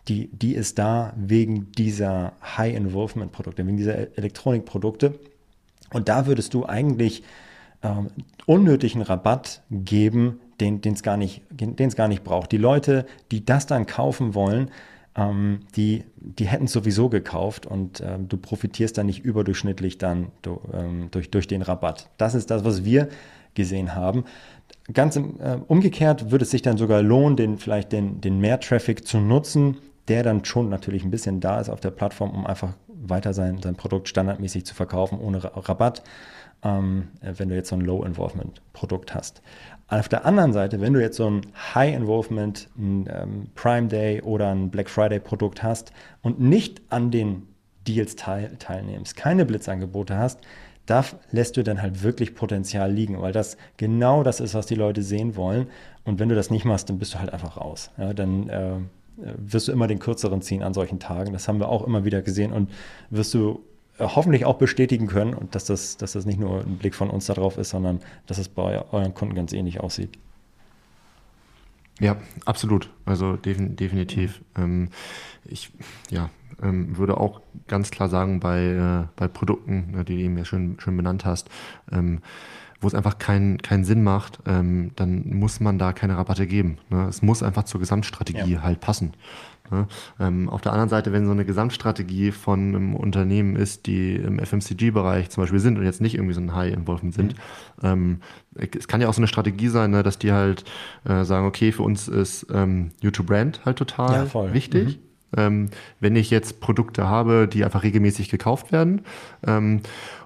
[0.10, 5.18] die, die ist da wegen dieser High-Involvement-Produkte, wegen dieser Elektronikprodukte.
[5.94, 7.24] Und da würdest du eigentlich
[7.82, 8.10] ähm,
[8.46, 11.42] unnötigen Rabatt geben, den es gar, nicht,
[11.96, 12.52] gar nicht braucht.
[12.52, 14.70] Die Leute, die das dann kaufen wollen,
[15.16, 20.32] ähm, die, die hätten es sowieso gekauft und ähm, du profitierst dann nicht überdurchschnittlich dann
[20.42, 22.10] du, ähm, durch, durch den Rabatt.
[22.18, 23.10] Das ist das, was wir
[23.54, 24.26] gesehen haben.
[24.92, 29.06] Ganz im, äh, umgekehrt würde es sich dann sogar lohnen, den, vielleicht den, den Mehr-Traffic
[29.08, 32.74] zu nutzen, der dann schon natürlich ein bisschen da ist auf der Plattform, um einfach
[33.10, 36.04] weiter sein, sein Produkt standardmäßig zu verkaufen ohne Rabatt,
[36.64, 39.42] ähm, wenn du jetzt so ein Low-Involvement-Produkt hast.
[39.88, 41.42] Auf der anderen Seite, wenn du jetzt so ein
[41.76, 47.48] High-Involvement, ein ähm, Prime Day oder ein Black Friday-Produkt hast und nicht an den
[47.88, 50.40] Deals teil, teilnimmst, keine Blitzangebote hast,
[50.86, 54.76] da lässt du dann halt wirklich Potenzial liegen, weil das genau das ist, was die
[54.76, 55.68] Leute sehen wollen.
[56.04, 57.92] Und wenn du das nicht machst, dann bist du halt einfach raus.
[57.98, 58.76] Ja, dann äh,
[59.16, 61.34] wirst du immer den kürzeren ziehen an solchen Tagen.
[61.34, 62.70] Das haben wir auch immer wieder gesehen und
[63.10, 63.64] wirst du
[64.00, 67.10] äh, hoffentlich auch bestätigen können und dass das, dass das nicht nur ein Blick von
[67.10, 70.18] uns darauf ist, sondern dass es bei euren Kunden ganz ähnlich aussieht.
[72.00, 72.90] Ja, absolut.
[73.06, 74.42] Also definitiv.
[74.58, 74.90] Ähm,
[75.46, 75.72] ich
[76.10, 80.38] ja, ähm, würde auch ganz klar sagen, bei, äh, bei Produkten, ne, die du eben
[80.38, 81.50] ja schön, schön benannt hast,
[81.92, 82.22] ähm,
[82.84, 86.78] wo es einfach keinen keinen Sinn macht, ähm, dann muss man da keine Rabatte geben.
[86.90, 87.08] Ne?
[87.10, 88.62] Es muss einfach zur Gesamtstrategie ja.
[88.62, 89.14] halt passen.
[89.72, 89.88] Ne?
[90.20, 94.40] Ähm, auf der anderen Seite, wenn so eine Gesamtstrategie von einem Unternehmen ist, die im
[94.40, 97.36] FMCG-Bereich zum Beispiel sind und jetzt nicht irgendwie so ein High-Involvement sind,
[97.82, 97.88] mhm.
[97.88, 98.22] ähm,
[98.78, 100.64] es kann ja auch so eine Strategie sein, ne, dass die halt
[101.06, 104.98] äh, sagen, okay, für uns ist ähm, YouTube-Brand halt total ja, wichtig.
[104.98, 105.04] Mhm.
[105.36, 105.70] Ähm,
[106.00, 109.02] wenn ich jetzt Produkte habe, die einfach regelmäßig gekauft werden.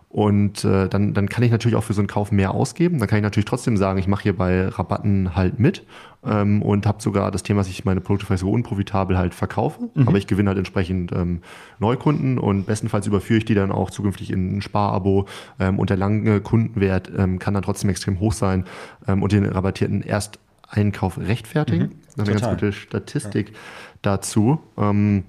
[0.10, 3.00] Und äh, dann, dann kann ich natürlich auch für so einen Kauf mehr ausgeben.
[3.00, 5.86] Dann kann ich natürlich trotzdem sagen, ich mache hier bei Rabatten halt mit
[6.26, 9.90] ähm, und habe sogar das Thema, dass ich meine Produkte vielleicht so unprofitabel halt verkaufe.
[9.94, 10.08] Mhm.
[10.08, 11.42] Aber ich gewinne halt entsprechend ähm,
[11.80, 15.26] Neukunden und bestenfalls überführe ich die dann auch zukünftig in ein Sparabo.
[15.60, 18.64] Ähm, und der lange Kundenwert ähm, kann dann trotzdem extrem hoch sein
[19.10, 21.88] ähm, und den rabattierten Ersteinkauf rechtfertigen.
[21.88, 22.02] Mhm.
[22.16, 23.56] Das ist eine ganz gute Statistik ja.
[24.02, 24.60] dazu.
[24.78, 25.26] Ähm,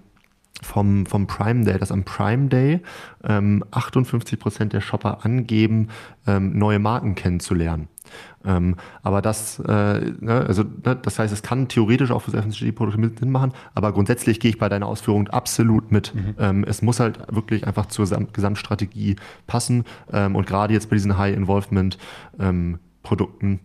[0.63, 2.81] vom, vom Prime Day, dass am Prime Day
[3.25, 5.89] ähm, 58 Prozent der Shopper angeben,
[6.27, 7.89] ähm, neue Marken kennenzulernen.
[8.45, 13.11] Ähm, aber das, äh, ne, also ne, das heißt, es kann theoretisch auch für FMCG-Produkte
[13.19, 16.15] Sinn machen, aber grundsätzlich gehe ich bei deiner Ausführung absolut mit.
[16.15, 16.35] Mhm.
[16.39, 19.17] Ähm, es muss halt wirklich einfach zur Gesamtstrategie
[19.47, 23.61] passen ähm, und gerade jetzt bei diesen High-Involvement-Produkten ähm,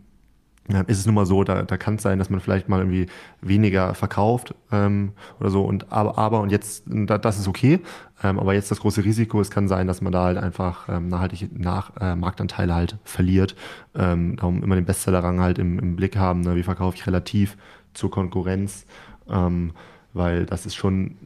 [0.87, 3.07] ist es nun mal so, da, da kann es sein, dass man vielleicht mal irgendwie
[3.41, 5.63] weniger verkauft ähm, oder so.
[5.63, 7.81] Und aber, aber und jetzt, da, das ist okay.
[8.23, 11.09] Ähm, aber jetzt das große Risiko, es kann sein, dass man da halt einfach ähm,
[11.09, 13.55] nachhaltig nach äh, Marktanteile halt verliert.
[13.93, 16.55] Ähm, darum immer den Bestsellerrang halt im, im Blick haben, ne?
[16.55, 17.57] wie verkaufe ich relativ
[17.93, 18.85] zur Konkurrenz.
[19.29, 19.73] Ähm,
[20.13, 21.17] weil das ist schon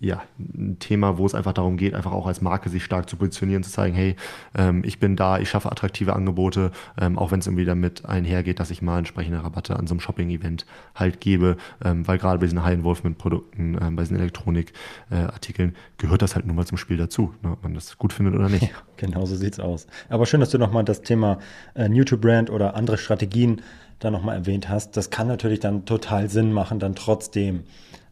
[0.00, 3.16] ja, ein Thema, wo es einfach darum geht, einfach auch als Marke sich stark zu
[3.16, 4.16] positionieren, zu zeigen, hey,
[4.56, 8.60] ähm, ich bin da, ich schaffe attraktive Angebote, ähm, auch wenn es irgendwie damit einhergeht,
[8.60, 12.46] dass ich mal entsprechende Rabatte an so einem Shopping-Event halt gebe, ähm, weil gerade bei
[12.46, 17.34] diesen High-Involvement-Produkten, ähm, bei diesen Elektronik-Artikeln äh, gehört das halt nun mal zum Spiel dazu,
[17.42, 18.60] ne, ob man das gut findet oder nicht.
[18.70, 19.86] Ja, genau so sieht's aus.
[20.08, 21.38] Aber schön, dass du nochmal das Thema
[21.74, 23.62] äh, New-to-Brand oder andere Strategien
[23.98, 24.96] da nochmal erwähnt hast.
[24.96, 27.64] Das kann natürlich dann total Sinn machen, dann trotzdem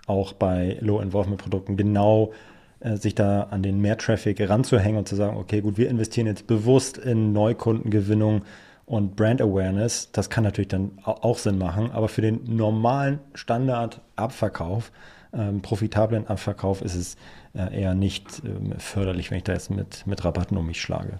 [0.08, 2.32] auch bei Low-Involvement-Produkten genau
[2.80, 6.46] äh, sich da an den Mehr-Traffic ranzuhängen und zu sagen, okay, gut, wir investieren jetzt
[6.46, 8.42] bewusst in Neukundengewinnung
[8.86, 10.10] und Brand Awareness.
[10.12, 14.90] Das kann natürlich dann auch Sinn machen, aber für den normalen Standard-Abverkauf,
[15.34, 17.16] ähm, profitablen Abverkauf ist es
[17.54, 21.18] äh, eher nicht ähm, förderlich, wenn ich da jetzt mit, mit Rabatten um mich schlage.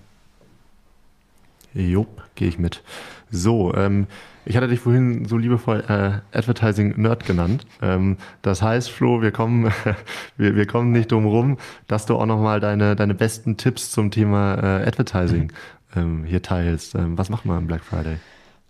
[1.75, 2.83] Jo, gehe ich mit.
[3.31, 4.07] So, ähm,
[4.49, 7.67] ich hatte dich vorhin so liebevoll äh, Advertising Nerd genannt.
[7.83, 9.71] Ähm, das heißt, Flo, wir kommen,
[10.37, 14.11] wir, wir kommen nicht drum rum, dass du auch nochmal deine, deine besten Tipps zum
[14.11, 15.53] Thema äh, Advertising
[15.97, 16.95] ähm, hier teilst.
[16.95, 18.17] Ähm, was macht man am Black Friday?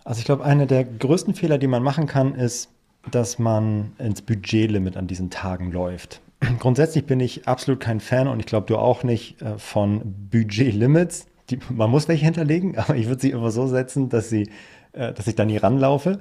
[0.05, 2.71] Also ich glaube, einer der größten Fehler, die man machen kann, ist,
[3.11, 6.21] dass man ins Budgetlimit an diesen Tagen läuft.
[6.59, 11.27] Grundsätzlich bin ich absolut kein Fan und ich glaube, du auch nicht äh, von Budgetlimits
[11.51, 14.51] die, man muss welche hinterlegen, aber ich würde sie immer so setzen, dass, sie,
[14.93, 16.19] dass ich da nie ranlaufe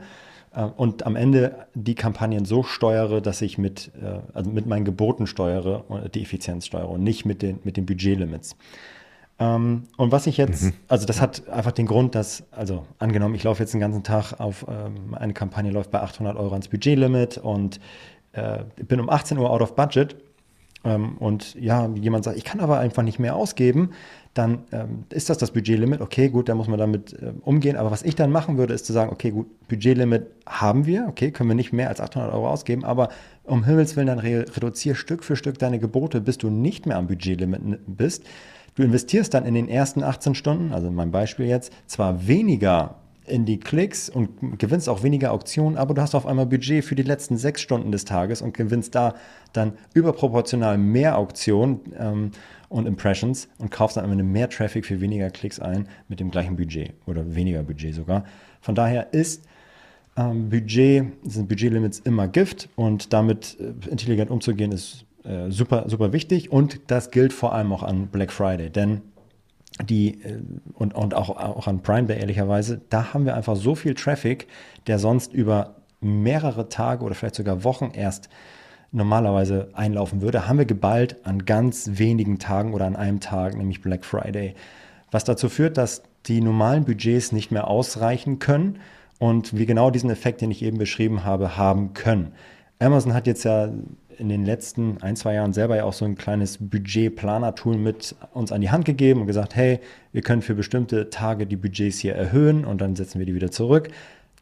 [0.58, 4.86] äh, und am Ende die Kampagnen so steuere, dass ich mit, äh, also mit meinen
[4.86, 8.56] Geboten steuere und die Effizienz steuere und nicht mit den, mit den Budgetlimits.
[9.40, 10.74] Ähm, und was ich jetzt, mhm.
[10.88, 14.40] also das hat einfach den Grund, dass, also angenommen, ich laufe jetzt den ganzen Tag
[14.40, 17.80] auf, ähm, eine Kampagne läuft bei 800 Euro ans Budgetlimit und
[18.32, 20.16] äh, bin um 18 Uhr out of budget
[20.88, 23.92] ähm, und ja, jemand sagt, ich kann aber einfach nicht mehr ausgeben,
[24.34, 26.00] dann ähm, ist das das Budgetlimit.
[26.00, 27.76] Okay, gut, da muss man damit äh, umgehen.
[27.76, 31.32] Aber was ich dann machen würde, ist zu sagen, okay, gut, Budgetlimit haben wir, okay,
[31.32, 33.10] können wir nicht mehr als 800 Euro ausgeben, aber
[33.44, 36.98] um Himmels Willen, dann re reduziere Stück für Stück deine Gebote, bis du nicht mehr
[36.98, 38.24] am Budgetlimit bist.
[38.76, 42.96] Du investierst dann in den ersten 18 Stunden, also in meinem Beispiel jetzt, zwar weniger
[43.28, 46.96] in die Klicks und gewinnst auch weniger Auktionen, aber du hast auf einmal Budget für
[46.96, 49.16] die letzten sechs Stunden des Tages und gewinnst da
[49.54, 52.32] dann überproportional mehr Auktionen ähm,
[52.70, 56.32] und Impressions und kaufst dann am Ende mehr Traffic für weniger Klicks ein mit dem
[56.32, 58.26] gleichen Budget oder weniger Budget sogar.
[58.62, 59.46] Von daher ist
[60.16, 66.14] ähm, Budget, sind Budgetlimits immer Gift und damit äh, intelligent umzugehen ist äh, super, super
[66.14, 69.02] wichtig und das gilt vor allem auch an Black Friday, denn
[69.84, 70.40] die äh,
[70.74, 74.48] und, und auch, auch an Prime Day ehrlicherweise, da haben wir einfach so viel Traffic,
[74.88, 78.30] der sonst über mehrere Tage oder vielleicht sogar Wochen erst
[78.92, 83.82] normalerweise einlaufen würde, haben wir geballt an ganz wenigen Tagen oder an einem Tag, nämlich
[83.82, 84.56] Black Friday.
[85.12, 88.80] Was dazu führt, dass die normalen Budgets nicht mehr ausreichen können
[89.20, 92.34] und wir genau diesen Effekt, den ich eben beschrieben habe, haben können.
[92.80, 93.70] Amazon hat jetzt ja
[94.18, 98.52] in den letzten ein, zwei Jahren selber ja auch so ein kleines Budgetplaner-Tool mit uns
[98.52, 99.80] an die Hand gegeben und gesagt, hey,
[100.12, 103.52] wir können für bestimmte Tage die Budgets hier erhöhen und dann setzen wir die wieder
[103.52, 103.90] zurück.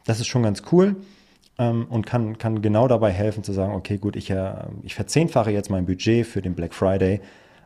[0.05, 0.95] Das ist schon ganz cool
[1.57, 5.51] ähm, und kann, kann genau dabei helfen zu sagen, okay, gut, ich, äh, ich verzehnfache
[5.51, 7.21] jetzt mein Budget für den Black Friday.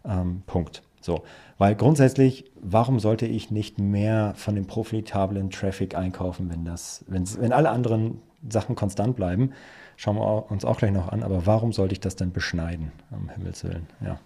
[0.06, 0.82] Ähm, Punkt.
[1.02, 1.24] So,
[1.58, 7.26] weil grundsätzlich, warum sollte ich nicht mehr von dem profitablen Traffic einkaufen, wenn das, wenn,
[7.40, 9.52] wenn alle anderen Sachen konstant bleiben?
[10.00, 13.28] Schauen wir uns auch gleich noch an, aber warum sollte ich das denn beschneiden, um
[13.28, 13.86] Himmels Willen?
[14.00, 14.18] Ja.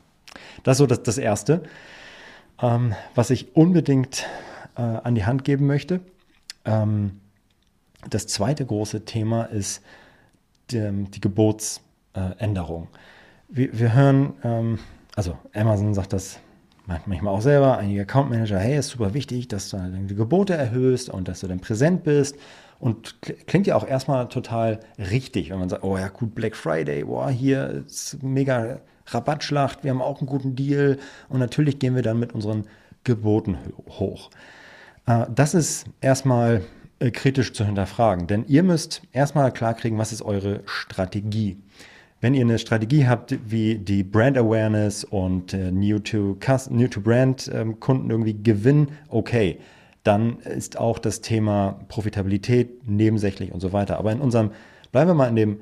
[0.61, 1.63] Das ist so das, das Erste,
[2.61, 4.27] ähm, was ich unbedingt
[4.77, 6.01] äh, an die Hand geben möchte.
[6.63, 7.21] Ähm,
[8.07, 9.81] das zweite große Thema ist
[10.69, 12.83] die, die Gebotsänderung.
[12.83, 12.87] Äh,
[13.47, 14.79] wir, wir, hören, ähm,
[15.15, 16.37] also Amazon sagt das
[16.85, 21.09] manchmal auch selber, einige Account Manager, hey, ist super wichtig, dass du die Gebote erhöhst
[21.09, 22.35] und dass du dann präsent bist
[22.79, 27.03] und klingt ja auch erstmal total richtig, wenn man sagt, oh ja, gut, Black Friday,
[27.05, 30.97] boah, hier ist mega Rabattschlacht, wir haben auch einen guten Deal
[31.29, 32.65] und natürlich gehen wir dann mit unseren
[33.03, 33.57] Geboten
[33.89, 34.29] hoch.
[35.05, 36.61] Äh, das ist erstmal
[36.99, 41.57] äh, kritisch zu hinterfragen, denn ihr müsst erstmal klarkriegen, was ist eure Strategie.
[42.21, 46.37] Wenn ihr eine Strategie habt, wie die Brand Awareness und äh, New to,
[46.69, 49.59] New to Brand ähm, Kunden irgendwie gewinnen, okay
[50.03, 53.97] dann ist auch das Thema Profitabilität nebensächlich und so weiter.
[53.97, 54.51] Aber in unserem,
[54.91, 55.61] bleiben wir mal in dem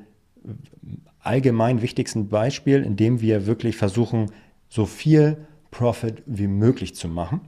[1.19, 4.31] allgemein wichtigsten Beispiel, in dem wir wirklich versuchen,
[4.69, 7.41] so viel Profit wie möglich zu machen.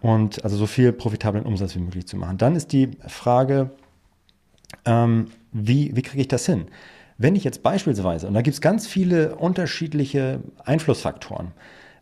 [0.00, 2.36] Und also so viel profitablen Umsatz wie möglich zu machen.
[2.36, 3.70] Dann ist die Frage,
[4.84, 6.66] ähm, wie, wie kriege ich das hin?
[7.16, 11.52] Wenn ich jetzt beispielsweise, und da gibt es ganz viele unterschiedliche Einflussfaktoren,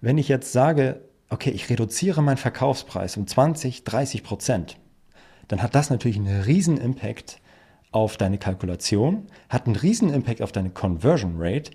[0.01, 4.77] wenn ich jetzt sage, okay, ich reduziere meinen Verkaufspreis um 20, 30 Prozent,
[5.49, 7.41] dann hat das natürlich einen riesen Impact
[7.91, 11.71] auf deine Kalkulation, hat einen riesen Impact auf deine Conversion Rate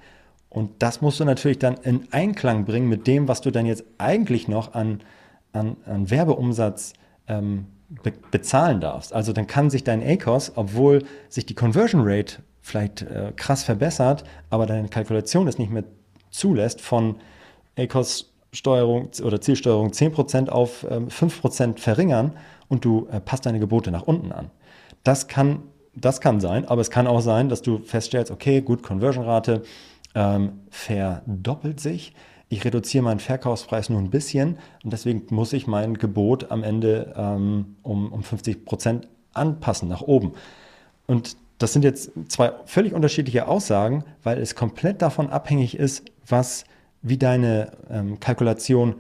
[0.49, 3.83] und das musst du natürlich dann in Einklang bringen mit dem, was du dann jetzt
[3.97, 5.01] eigentlich noch an,
[5.53, 6.93] an, an Werbeumsatz
[7.27, 7.67] ähm,
[8.03, 9.13] be bezahlen darfst.
[9.13, 14.23] Also dann kann sich dein ACOS, obwohl sich die Conversion Rate vielleicht äh, krass verbessert,
[14.49, 15.83] aber deine Kalkulation es nicht mehr
[16.31, 17.15] zulässt, von
[17.77, 22.33] ACOS Steuerung oder Zielsteuerung 10% auf ähm, 5% verringern
[22.67, 24.49] und du äh, passt deine Gebote nach unten an.
[25.03, 25.61] Das kann,
[25.95, 29.61] das kann sein, aber es kann auch sein, dass du feststellst, okay, gut, Conversion-Rate
[30.15, 32.13] ähm, verdoppelt sich.
[32.49, 37.13] Ich reduziere meinen Verkaufspreis nur ein bisschen und deswegen muss ich mein Gebot am Ende
[37.15, 40.33] ähm, um, um 50% anpassen nach oben.
[41.05, 46.65] Und das sind jetzt zwei völlig unterschiedliche Aussagen, weil es komplett davon abhängig ist, was
[47.01, 48.95] wie deine ähm, Kalkulation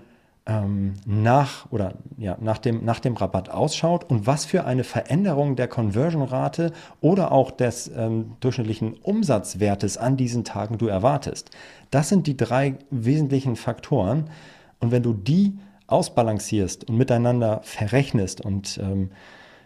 [0.47, 5.55] ähm, nach oder ja, nach, dem, nach dem Rabatt ausschaut und was für eine Veränderung
[5.55, 11.51] der Conversion-Rate oder auch des ähm, durchschnittlichen Umsatzwertes an diesen Tagen du erwartest.
[11.91, 14.29] Das sind die drei wesentlichen Faktoren.
[14.79, 15.57] Und wenn du die
[15.87, 19.11] ausbalancierst und miteinander verrechnest und ähm,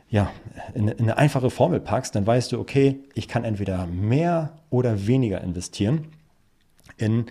[0.10, 0.32] ja,
[0.74, 5.08] in, in eine einfache Formel packst, dann weißt du, okay, ich kann entweder mehr oder
[5.08, 6.08] weniger investieren
[6.98, 7.26] in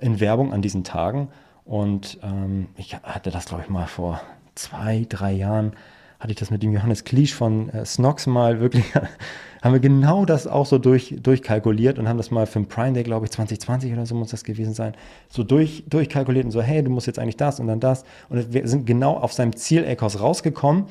[0.00, 1.28] in Werbung an diesen Tagen.
[1.64, 4.20] Und ähm, ich hatte das, glaube ich, mal vor
[4.54, 5.72] zwei, drei Jahren,
[6.18, 8.84] hatte ich das mit dem Johannes Kliesch von äh, Snox mal wirklich,
[9.62, 12.92] haben wir genau das auch so durch, durchkalkuliert und haben das mal für den Prime
[12.92, 14.94] Day, glaube ich, 2020 oder so muss das gewesen sein,
[15.28, 18.04] so durch, durchkalkuliert und so, hey, du musst jetzt eigentlich das und dann das.
[18.28, 20.84] Und wir sind genau auf seinem Ziel Ecos rausgekommen,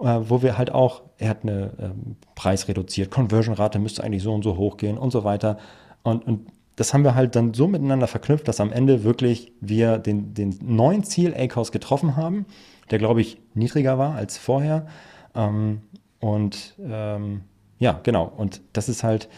[0.00, 1.90] äh, wo wir halt auch, er hat eine äh,
[2.36, 5.58] Preis reduziert, Conversion-Rate müsste eigentlich so und so hoch gehen und so weiter.
[6.04, 6.46] Und, und
[6.76, 10.58] das haben wir halt dann so miteinander verknüpft, dass am Ende wirklich wir den, den
[10.62, 12.46] neuen Ziel ACOS getroffen haben,
[12.90, 14.86] der glaube ich niedriger war als vorher.
[15.34, 15.80] Ähm,
[16.20, 17.42] und ähm,
[17.78, 18.30] ja, genau.
[18.36, 19.28] Und das ist halt,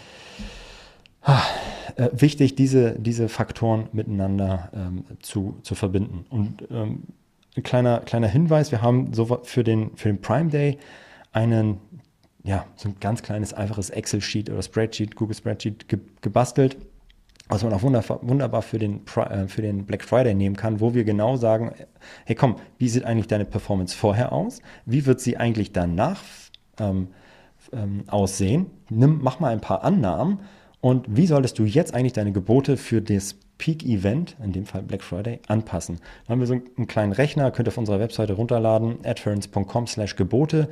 [1.22, 1.42] ah,
[1.96, 6.24] äh, wichtig, diese, diese Faktoren miteinander ähm, zu, zu verbinden.
[6.30, 7.04] Und ähm,
[7.56, 10.78] ein kleiner, kleiner Hinweis, wir haben so für den, für den Prime Day
[11.32, 11.78] einen,
[12.44, 16.76] ja, so ein ganz kleines, einfaches Excel-Sheet oder Spreadsheet, Google Spreadsheet ge gebastelt,
[17.48, 21.04] was man auch wunderbar, für, den, äh, für den Black Friday nehmen kann, wo wir
[21.04, 21.72] genau sagen,
[22.26, 24.60] hey komm, wie sieht eigentlich deine Performance vorher aus?
[24.84, 26.22] Wie wird sie eigentlich danach
[26.78, 27.08] ähm,
[27.72, 28.66] ähm, aussehen?
[28.90, 30.40] Nimm, mach mal ein paar Annahmen
[30.80, 35.02] und wie solltest du jetzt eigentlich deine Gebote für das Peak-Event, in dem Fall Black
[35.02, 35.98] Friday, anpassen?
[36.26, 40.16] Da haben wir so einen kleinen Rechner, könnt ihr auf unserer Webseite runterladen, adference.com slash
[40.16, 40.68] Gebote.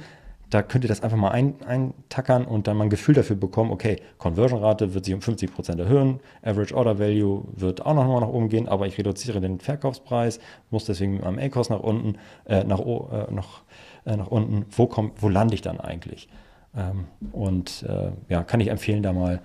[0.51, 3.72] Da könnt ihr das einfach mal ein, eintackern und dann mal ein Gefühl dafür bekommen,
[3.72, 8.28] okay, Conversion-Rate wird sich um 50% erhöhen, Average Order Value wird auch noch mal nach
[8.28, 10.38] oben gehen, aber ich reduziere den Verkaufspreis,
[10.70, 13.62] muss deswegen mit meinem A-Kost nach unten, äh, nach, äh, nach,
[14.05, 14.66] äh, nach unten.
[14.70, 16.28] Wo, komm, wo lande ich dann eigentlich?
[16.76, 19.40] Ähm, und äh, ja, kann ich empfehlen, da mal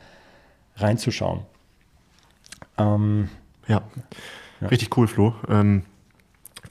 [0.75, 1.41] reinzuschauen.
[2.77, 3.29] Ähm,
[3.67, 3.81] ja.
[4.59, 4.67] ja.
[4.67, 5.33] richtig cool, Flo.
[5.49, 5.83] Ähm,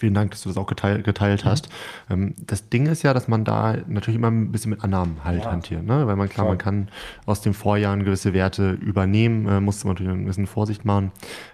[0.01, 1.49] vielen Dank, dass du das auch geteilt, geteilt mhm.
[1.49, 1.69] hast.
[2.09, 5.45] Ähm, das Ding ist ja, dass man da natürlich immer ein bisschen mit Annahmen halt
[5.45, 5.53] ja.
[5.53, 6.07] hantiert, ne?
[6.07, 6.53] weil man klar, Voll.
[6.53, 6.89] man kann
[7.27, 11.13] aus den Vorjahren gewisse Werte übernehmen, äh, muss man natürlich ein bisschen Vorsicht machen.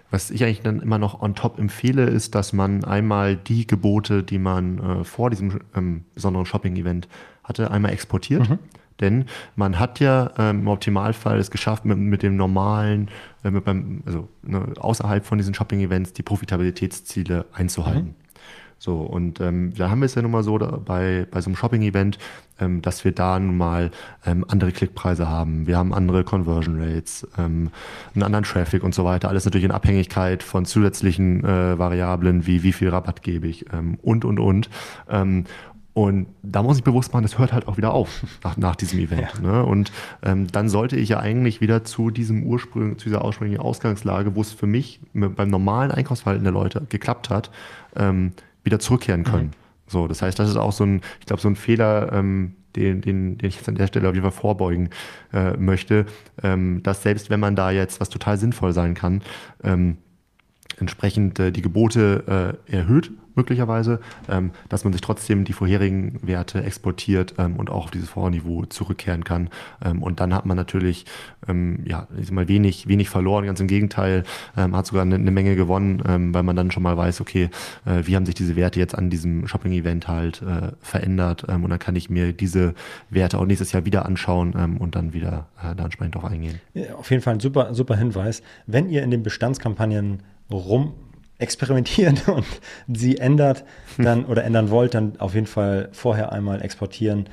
[0.09, 4.23] Was ich eigentlich dann immer noch on top empfehle, ist, dass man einmal die Gebote,
[4.23, 7.09] die man äh, vor diesem ähm, besonderen Shopping-Event
[7.43, 8.49] hatte, einmal exportiert.
[8.49, 8.59] Mhm
[8.99, 9.25] denn
[9.55, 13.09] man hat ja ähm, im Optimalfall es geschafft, mit, mit dem normalen,
[13.43, 18.07] äh, mit beim, also ne, außerhalb von diesen Shopping-Events die Profitabilitätsziele einzuhalten.
[18.07, 18.15] Mhm.
[18.79, 21.49] So, und ähm, da haben wir es ja nun mal so da, bei, bei so
[21.49, 22.19] einem Shopping-Event,
[22.59, 23.91] ähm, dass wir da nun mal
[24.25, 25.67] ähm, andere Klickpreise haben.
[25.67, 27.69] Wir haben andere Conversion Rates, ähm,
[28.13, 29.29] einen anderen Traffic und so weiter.
[29.29, 33.97] Alles natürlich in Abhängigkeit von zusätzlichen äh, Variablen wie wie viel Rabatt gebe ich ähm,
[34.01, 34.69] und, und, und.
[35.09, 35.45] Ähm,
[35.97, 38.99] und da muss ich bewusst machen, das hört halt auch wieder auf nach, nach diesem
[38.99, 39.33] Event.
[39.41, 39.41] Ja.
[39.41, 39.65] Ne?
[39.65, 44.35] Und ähm, dann sollte ich ja eigentlich wieder zu diesem Ursprung, zu dieser ursprünglichen Ausgangslage,
[44.35, 47.49] wo es für mich beim normalen Einkaufsverhalten der Leute geklappt hat,
[47.95, 48.33] ähm,
[48.67, 49.47] wieder zurückkehren können.
[49.47, 49.51] Mhm.
[49.87, 53.01] So, das heißt, das ist auch so ein, ich glaube, so ein Fehler, ähm, den,
[53.01, 54.89] den, den ich jetzt an der Stelle auf jeden Fall vorbeugen
[55.33, 56.05] äh, möchte,
[56.43, 59.23] ähm, dass selbst wenn man da jetzt was total sinnvoll sein kann,
[59.63, 59.97] ähm,
[60.77, 66.63] entsprechend äh, die Gebote äh, erhöht möglicherweise, ähm, dass man sich trotzdem die vorherigen Werte
[66.63, 69.49] exportiert ähm, und auch auf dieses Vorniveau zurückkehren kann.
[69.83, 71.05] Ähm, und dann hat man natürlich
[71.47, 74.23] ähm, ja, ich mal wenig, wenig verloren, ganz im Gegenteil,
[74.55, 77.49] ähm, hat sogar eine, eine Menge gewonnen, ähm, weil man dann schon mal weiß, okay,
[77.85, 81.79] äh, wie haben sich diese Werte jetzt an diesem Shopping-Event halt äh, verändert und dann
[81.79, 82.73] kann ich mir diese
[83.09, 86.59] Werte auch nächstes Jahr wieder anschauen und dann wieder äh, da entsprechend drauf eingehen.
[86.73, 88.41] Ja, auf jeden Fall ein super, super Hinweis.
[88.65, 90.93] Wenn ihr in den Bestandskampagnen rum
[91.39, 92.45] experimentiert und
[92.87, 93.63] sie ändert
[93.97, 97.29] dann oder ändern wollt, dann auf jeden Fall vorher einmal exportieren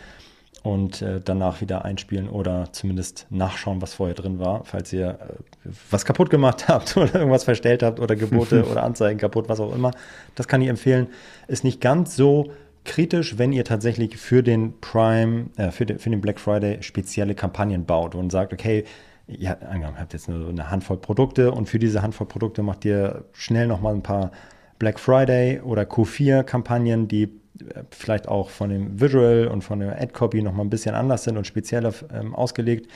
[0.65, 5.71] und äh, danach wieder einspielen oder zumindest nachschauen, was vorher drin war, falls ihr äh,
[5.91, 9.75] was kaputt gemacht habt oder irgendwas verstellt habt oder Gebote oder Anzeigen kaputt, was auch
[9.75, 9.91] immer.
[10.35, 11.09] Das kann ich empfehlen.
[11.49, 12.51] Ist nicht ganz so
[12.85, 17.35] kritisch, wenn ihr tatsächlich für den Prime, äh, für, den, für den Black Friday spezielle
[17.35, 18.85] Kampagnen baut und sagt, okay,
[19.27, 23.67] ihr habt jetzt nur eine Handvoll Produkte und für diese Handvoll Produkte macht ihr schnell
[23.67, 24.33] nochmal ein paar
[24.79, 30.43] Black Friday oder Q4-Kampagnen, die äh, vielleicht auch von dem Visual und von der Ad-Copy
[30.43, 32.91] nochmal ein bisschen anders sind und spezieller ähm, ausgelegt,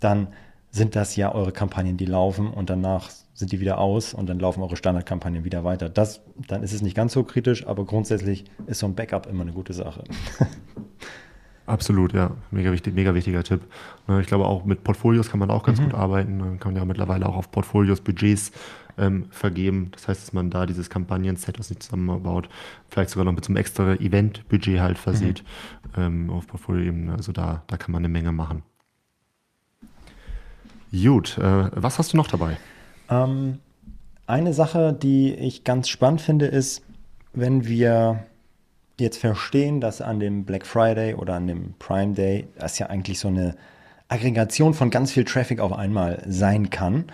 [0.00, 0.28] dann
[0.70, 4.38] sind das ja eure Kampagnen, die laufen und danach sind die wieder aus und dann
[4.38, 5.88] laufen eure Standardkampagnen wieder weiter.
[5.88, 9.42] Das, dann ist es nicht ganz so kritisch, aber grundsätzlich ist so ein Backup immer
[9.42, 10.04] eine gute Sache.
[11.66, 12.30] Absolut, ja.
[12.50, 13.62] Mega, wichtig, mega wichtiger Tipp.
[14.08, 15.84] Ne, ich glaube, auch mit Portfolios kann man auch ganz mhm.
[15.84, 16.38] gut arbeiten.
[16.38, 18.52] Man kann ja mittlerweile auch auf Portfolios Budgets
[18.98, 19.90] ähm, vergeben.
[19.92, 22.48] Das heißt, dass man da dieses Kampagnen-Set, was nicht zusammenbaut,
[22.88, 25.42] vielleicht sogar noch mit so einem extra Event-Budget halt versieht
[25.96, 26.02] mhm.
[26.02, 27.12] ähm, auf Portfolio-Ebene.
[27.12, 28.62] Also da, da kann man eine Menge machen.
[30.92, 32.56] Gut, äh, was hast du noch dabei?
[33.10, 33.58] Ähm,
[34.26, 36.82] eine Sache, die ich ganz spannend finde, ist,
[37.32, 38.24] wenn wir
[38.98, 43.18] jetzt verstehen, dass an dem Black Friday oder an dem Prime Day das ja eigentlich
[43.18, 43.56] so eine
[44.08, 47.06] Aggregation von ganz viel Traffic auf einmal sein kann,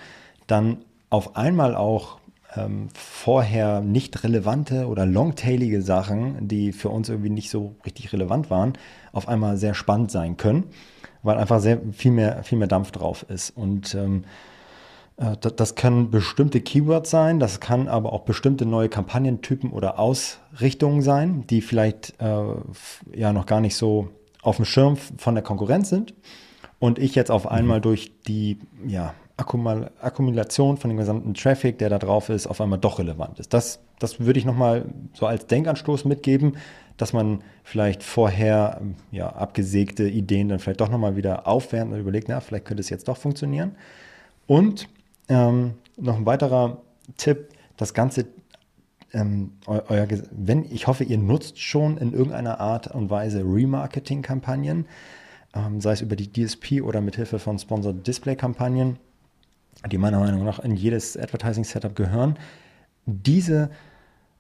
[0.47, 0.79] dann
[1.11, 2.19] auf einmal auch
[2.57, 8.51] ähm, vorher nicht relevante oder longtailige Sachen, die für uns irgendwie nicht so richtig relevant
[8.51, 8.75] waren,
[9.13, 10.65] auf einmal sehr spannend sein können,
[11.23, 13.51] weil einfach sehr viel mehr, viel mehr Dampf drauf ist.
[13.51, 14.25] Und ähm,
[15.17, 21.03] äh, das können bestimmte Keywords sein, das kann aber auch bestimmte neue Kampagnentypen oder Ausrichtungen
[21.03, 22.45] sein, die vielleicht äh,
[23.15, 24.09] ja noch gar nicht so
[24.43, 26.15] auf dem Schirm von der Konkurrenz sind.
[26.83, 27.83] Und ich jetzt auf einmal mhm.
[27.83, 32.99] durch die ja, Akkumulation von dem gesamten Traffic, der da drauf ist, auf einmal doch
[32.99, 33.55] relevant ist.
[33.55, 36.57] Das, das würde ich nochmal so als Denkanstoß mitgeben,
[36.97, 38.81] dass man vielleicht vorher
[39.13, 42.91] ja, abgesägte Ideen dann vielleicht doch nochmal wieder aufwärmt und überlegt, na, vielleicht könnte es
[42.91, 43.77] jetzt doch funktionieren.
[44.49, 44.89] Und
[45.29, 46.83] ähm, noch ein weiterer
[47.17, 48.27] Tipp, das Ganze,
[49.13, 54.87] ähm, euer, wenn, ich hoffe, ihr nutzt schon in irgendeiner Art und Weise Remarketing-Kampagnen,
[55.79, 58.99] sei es über die DSP oder mit Hilfe von Sponsored Display-Kampagnen,
[59.91, 62.39] die meiner Meinung nach in jedes Advertising-Setup gehören.
[63.07, 63.71] Diese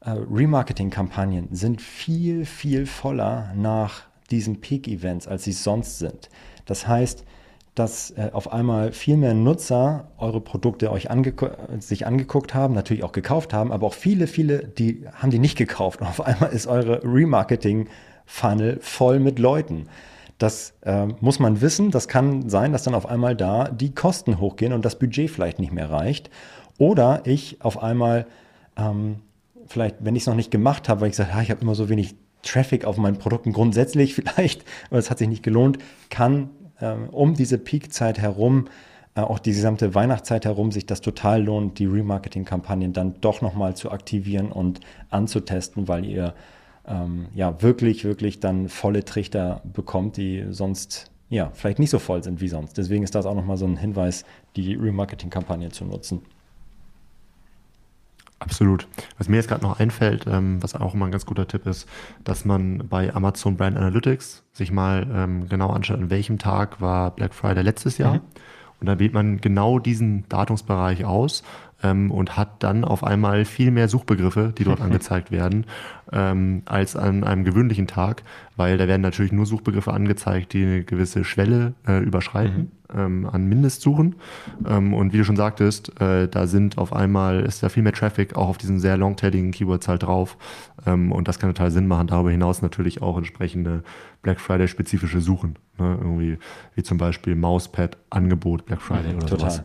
[0.00, 6.30] äh, Remarketing-Kampagnen sind viel, viel voller nach diesen Peak-Events, als sie sonst sind.
[6.64, 7.24] Das heißt,
[7.74, 13.02] dass äh, auf einmal viel mehr Nutzer eure Produkte euch angeguckt, sich angeguckt haben, natürlich
[13.02, 16.00] auch gekauft haben, aber auch viele, viele, die haben die nicht gekauft.
[16.00, 19.88] Und auf einmal ist eure Remarketing-Funnel voll mit Leuten.
[20.42, 21.92] Das äh, muss man wissen.
[21.92, 25.60] Das kann sein, dass dann auf einmal da die Kosten hochgehen und das Budget vielleicht
[25.60, 26.30] nicht mehr reicht.
[26.78, 28.26] Oder ich auf einmal,
[28.76, 29.20] ähm,
[29.68, 31.76] vielleicht, wenn ich es noch nicht gemacht habe, weil ich sage, ah, ich habe immer
[31.76, 35.78] so wenig Traffic auf meinen Produkten grundsätzlich vielleicht, aber es hat sich nicht gelohnt,
[36.10, 38.66] kann ähm, um diese Peakzeit herum,
[39.14, 43.76] äh, auch die gesamte Weihnachtszeit herum, sich das total lohnt, die Remarketing-Kampagnen dann doch nochmal
[43.76, 46.34] zu aktivieren und anzutesten, weil ihr
[46.86, 52.22] ähm, ja wirklich, wirklich dann volle Trichter bekommt, die sonst ja vielleicht nicht so voll
[52.22, 52.76] sind wie sonst.
[52.76, 54.24] Deswegen ist das auch nochmal so ein Hinweis,
[54.56, 56.22] die Remarketing-Kampagne zu nutzen.
[58.38, 58.88] Absolut.
[59.18, 61.88] Was mir jetzt gerade noch einfällt, ähm, was auch immer ein ganz guter Tipp ist,
[62.24, 67.12] dass man bei Amazon Brand Analytics sich mal ähm, genau anschaut, an welchem Tag war
[67.12, 68.14] Black Friday letztes Jahr.
[68.14, 68.20] Mhm.
[68.80, 71.44] Und dann wählt man genau diesen Datumsbereich aus
[71.82, 75.66] ähm, und hat dann auf einmal viel mehr Suchbegriffe, die dort angezeigt werden,
[76.12, 78.22] ähm, als an einem gewöhnlichen Tag,
[78.56, 83.00] weil da werden natürlich nur Suchbegriffe angezeigt, die eine gewisse Schwelle äh, überschreiten mhm.
[83.00, 84.16] ähm, an Mindestsuchen.
[84.66, 87.92] Ähm, und wie du schon sagtest, äh, da sind auf einmal, ist da viel mehr
[87.92, 90.36] Traffic auch auf diesen sehr longtailigen Keywords halt drauf.
[90.86, 92.06] Ähm, und das kann total Sinn machen.
[92.08, 93.82] Darüber hinaus natürlich auch entsprechende
[94.22, 95.58] Black Friday-spezifische Suchen.
[95.78, 95.98] Ne?
[96.00, 96.38] Irgendwie,
[96.74, 99.50] wie zum Beispiel Mauspad, Angebot Black Friday mhm, oder total.
[99.50, 99.64] sowas.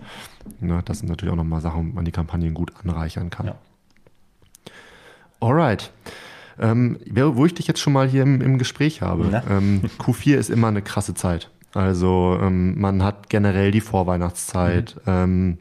[0.59, 0.81] Ne?
[0.85, 3.47] Das sind natürlich auch nochmal Sachen, wo man die Kampagnen gut anreichern kann.
[3.47, 3.55] Ja.
[5.39, 5.91] Alright.
[6.59, 10.49] Ähm, wo ich dich jetzt schon mal hier im, im Gespräch habe, ähm, Q4 ist
[10.49, 11.51] immer eine krasse Zeit.
[11.73, 14.95] Also ähm, man hat generell die Vorweihnachtszeit.
[15.05, 15.11] Mhm.
[15.11, 15.57] Ähm,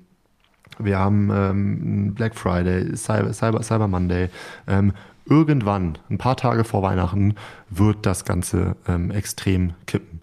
[0.79, 4.31] wir haben ähm, Black Friday, Cyber, Cyber, Cyber Monday.
[4.67, 4.93] Ähm,
[5.27, 7.35] irgendwann, ein paar Tage vor Weihnachten,
[7.69, 8.77] wird das Ganze
[9.13, 10.21] extrem kippen.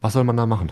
[0.00, 0.70] was soll man da machen?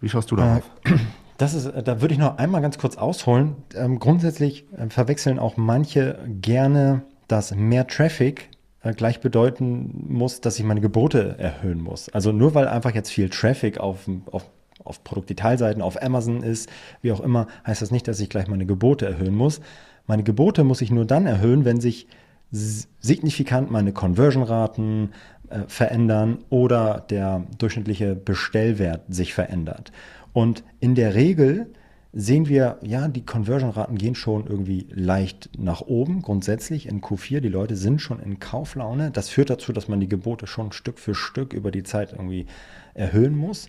[0.00, 0.62] Wie schaust du darauf?
[0.84, 0.92] Äh,
[1.38, 3.56] das ist, da würde ich noch einmal ganz kurz ausholen.
[3.74, 8.50] Ähm, grundsätzlich äh, verwechseln auch manche gerne, dass mehr Traffic
[8.82, 12.08] äh, gleich bedeuten muss, dass ich meine Gebote erhöhen muss.
[12.10, 14.48] Also nur weil einfach jetzt viel Traffic auf, auf,
[14.84, 16.68] auf Produktdetailseiten, auf Amazon ist,
[17.02, 19.60] wie auch immer, heißt das nicht, dass ich gleich meine Gebote erhöhen muss.
[20.06, 22.06] Meine Gebote muss ich nur dann erhöhen, wenn sich
[22.52, 25.10] signifikant meine Conversion-Raten
[25.50, 29.92] äh, verändern oder der durchschnittliche Bestellwert sich verändert.
[30.32, 31.66] Und in der Regel
[32.12, 37.40] sehen wir, ja, die Conversion-Raten gehen schon irgendwie leicht nach oben, grundsätzlich in Q4.
[37.40, 39.10] Die Leute sind schon in Kauflaune.
[39.10, 42.46] Das führt dazu, dass man die Gebote schon Stück für Stück über die Zeit irgendwie
[42.94, 43.68] erhöhen muss.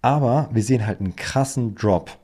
[0.00, 2.16] Aber wir sehen halt einen krassen Drop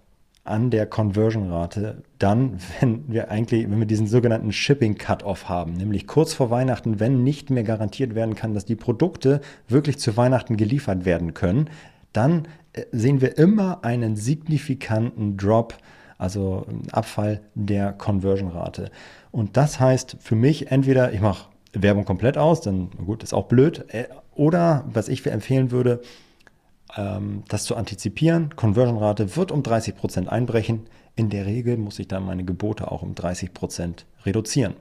[0.48, 6.06] an der Conversion-Rate dann, wenn wir eigentlich, wenn wir diesen sogenannten Shipping Cut-off haben, nämlich
[6.06, 10.56] kurz vor Weihnachten, wenn nicht mehr garantiert werden kann, dass die Produkte wirklich zu Weihnachten
[10.56, 11.70] geliefert werden können,
[12.12, 15.76] dann äh, sehen wir immer einen signifikanten Drop,
[16.18, 18.90] also einen Abfall der Conversion-Rate.
[19.30, 23.46] Und das heißt für mich entweder, ich mache Werbung komplett aus, dann gut, ist auch
[23.46, 26.06] blöd, äh, oder was ich empfehlen würde, ähm,
[27.48, 28.54] das zu antizipieren.
[28.56, 30.86] Conversion-Rate wird um 30% einbrechen.
[31.14, 34.74] In der Regel muss ich dann meine Gebote auch um 30% reduzieren.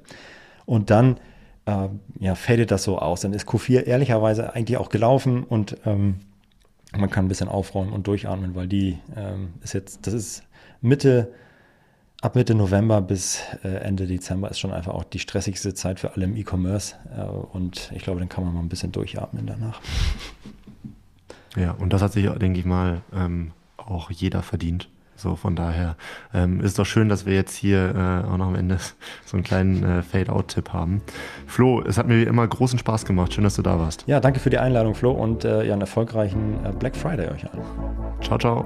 [0.66, 1.18] Und dann
[1.66, 1.90] äh,
[2.20, 3.22] ja, fadet das so aus.
[3.22, 6.20] Dann ist Q4 ehrlicherweise eigentlich auch gelaufen und ähm,
[6.96, 10.44] man kann ein bisschen aufräumen und durchatmen, weil die ähm, ist jetzt, das ist
[10.82, 11.34] Mitte,
[12.22, 16.14] ab Mitte November bis äh, Ende Dezember ist schon einfach auch die stressigste Zeit für
[16.14, 16.96] alle im E-Commerce.
[17.18, 19.82] Äh, und ich glaube, dann kann man mal ein bisschen durchatmen danach.
[21.56, 24.90] Ja, und das hat sich, denke ich mal, ähm, auch jeder verdient.
[25.18, 25.96] So, von daher
[26.34, 28.78] ähm, ist doch schön, dass wir jetzt hier äh, auch noch am Ende
[29.26, 31.02] so einen kleinen äh, Fade-Out-Tipp haben.
[31.48, 33.34] Flo, es hat mir wie immer großen Spaß gemacht.
[33.34, 34.04] Schön, dass du da warst.
[34.08, 37.46] Ja, danke für die Einladung, Flo, und äh, ja, einen erfolgreichen äh, Black Friday euch
[37.50, 37.64] allen.
[38.22, 38.66] Ciao, ciao.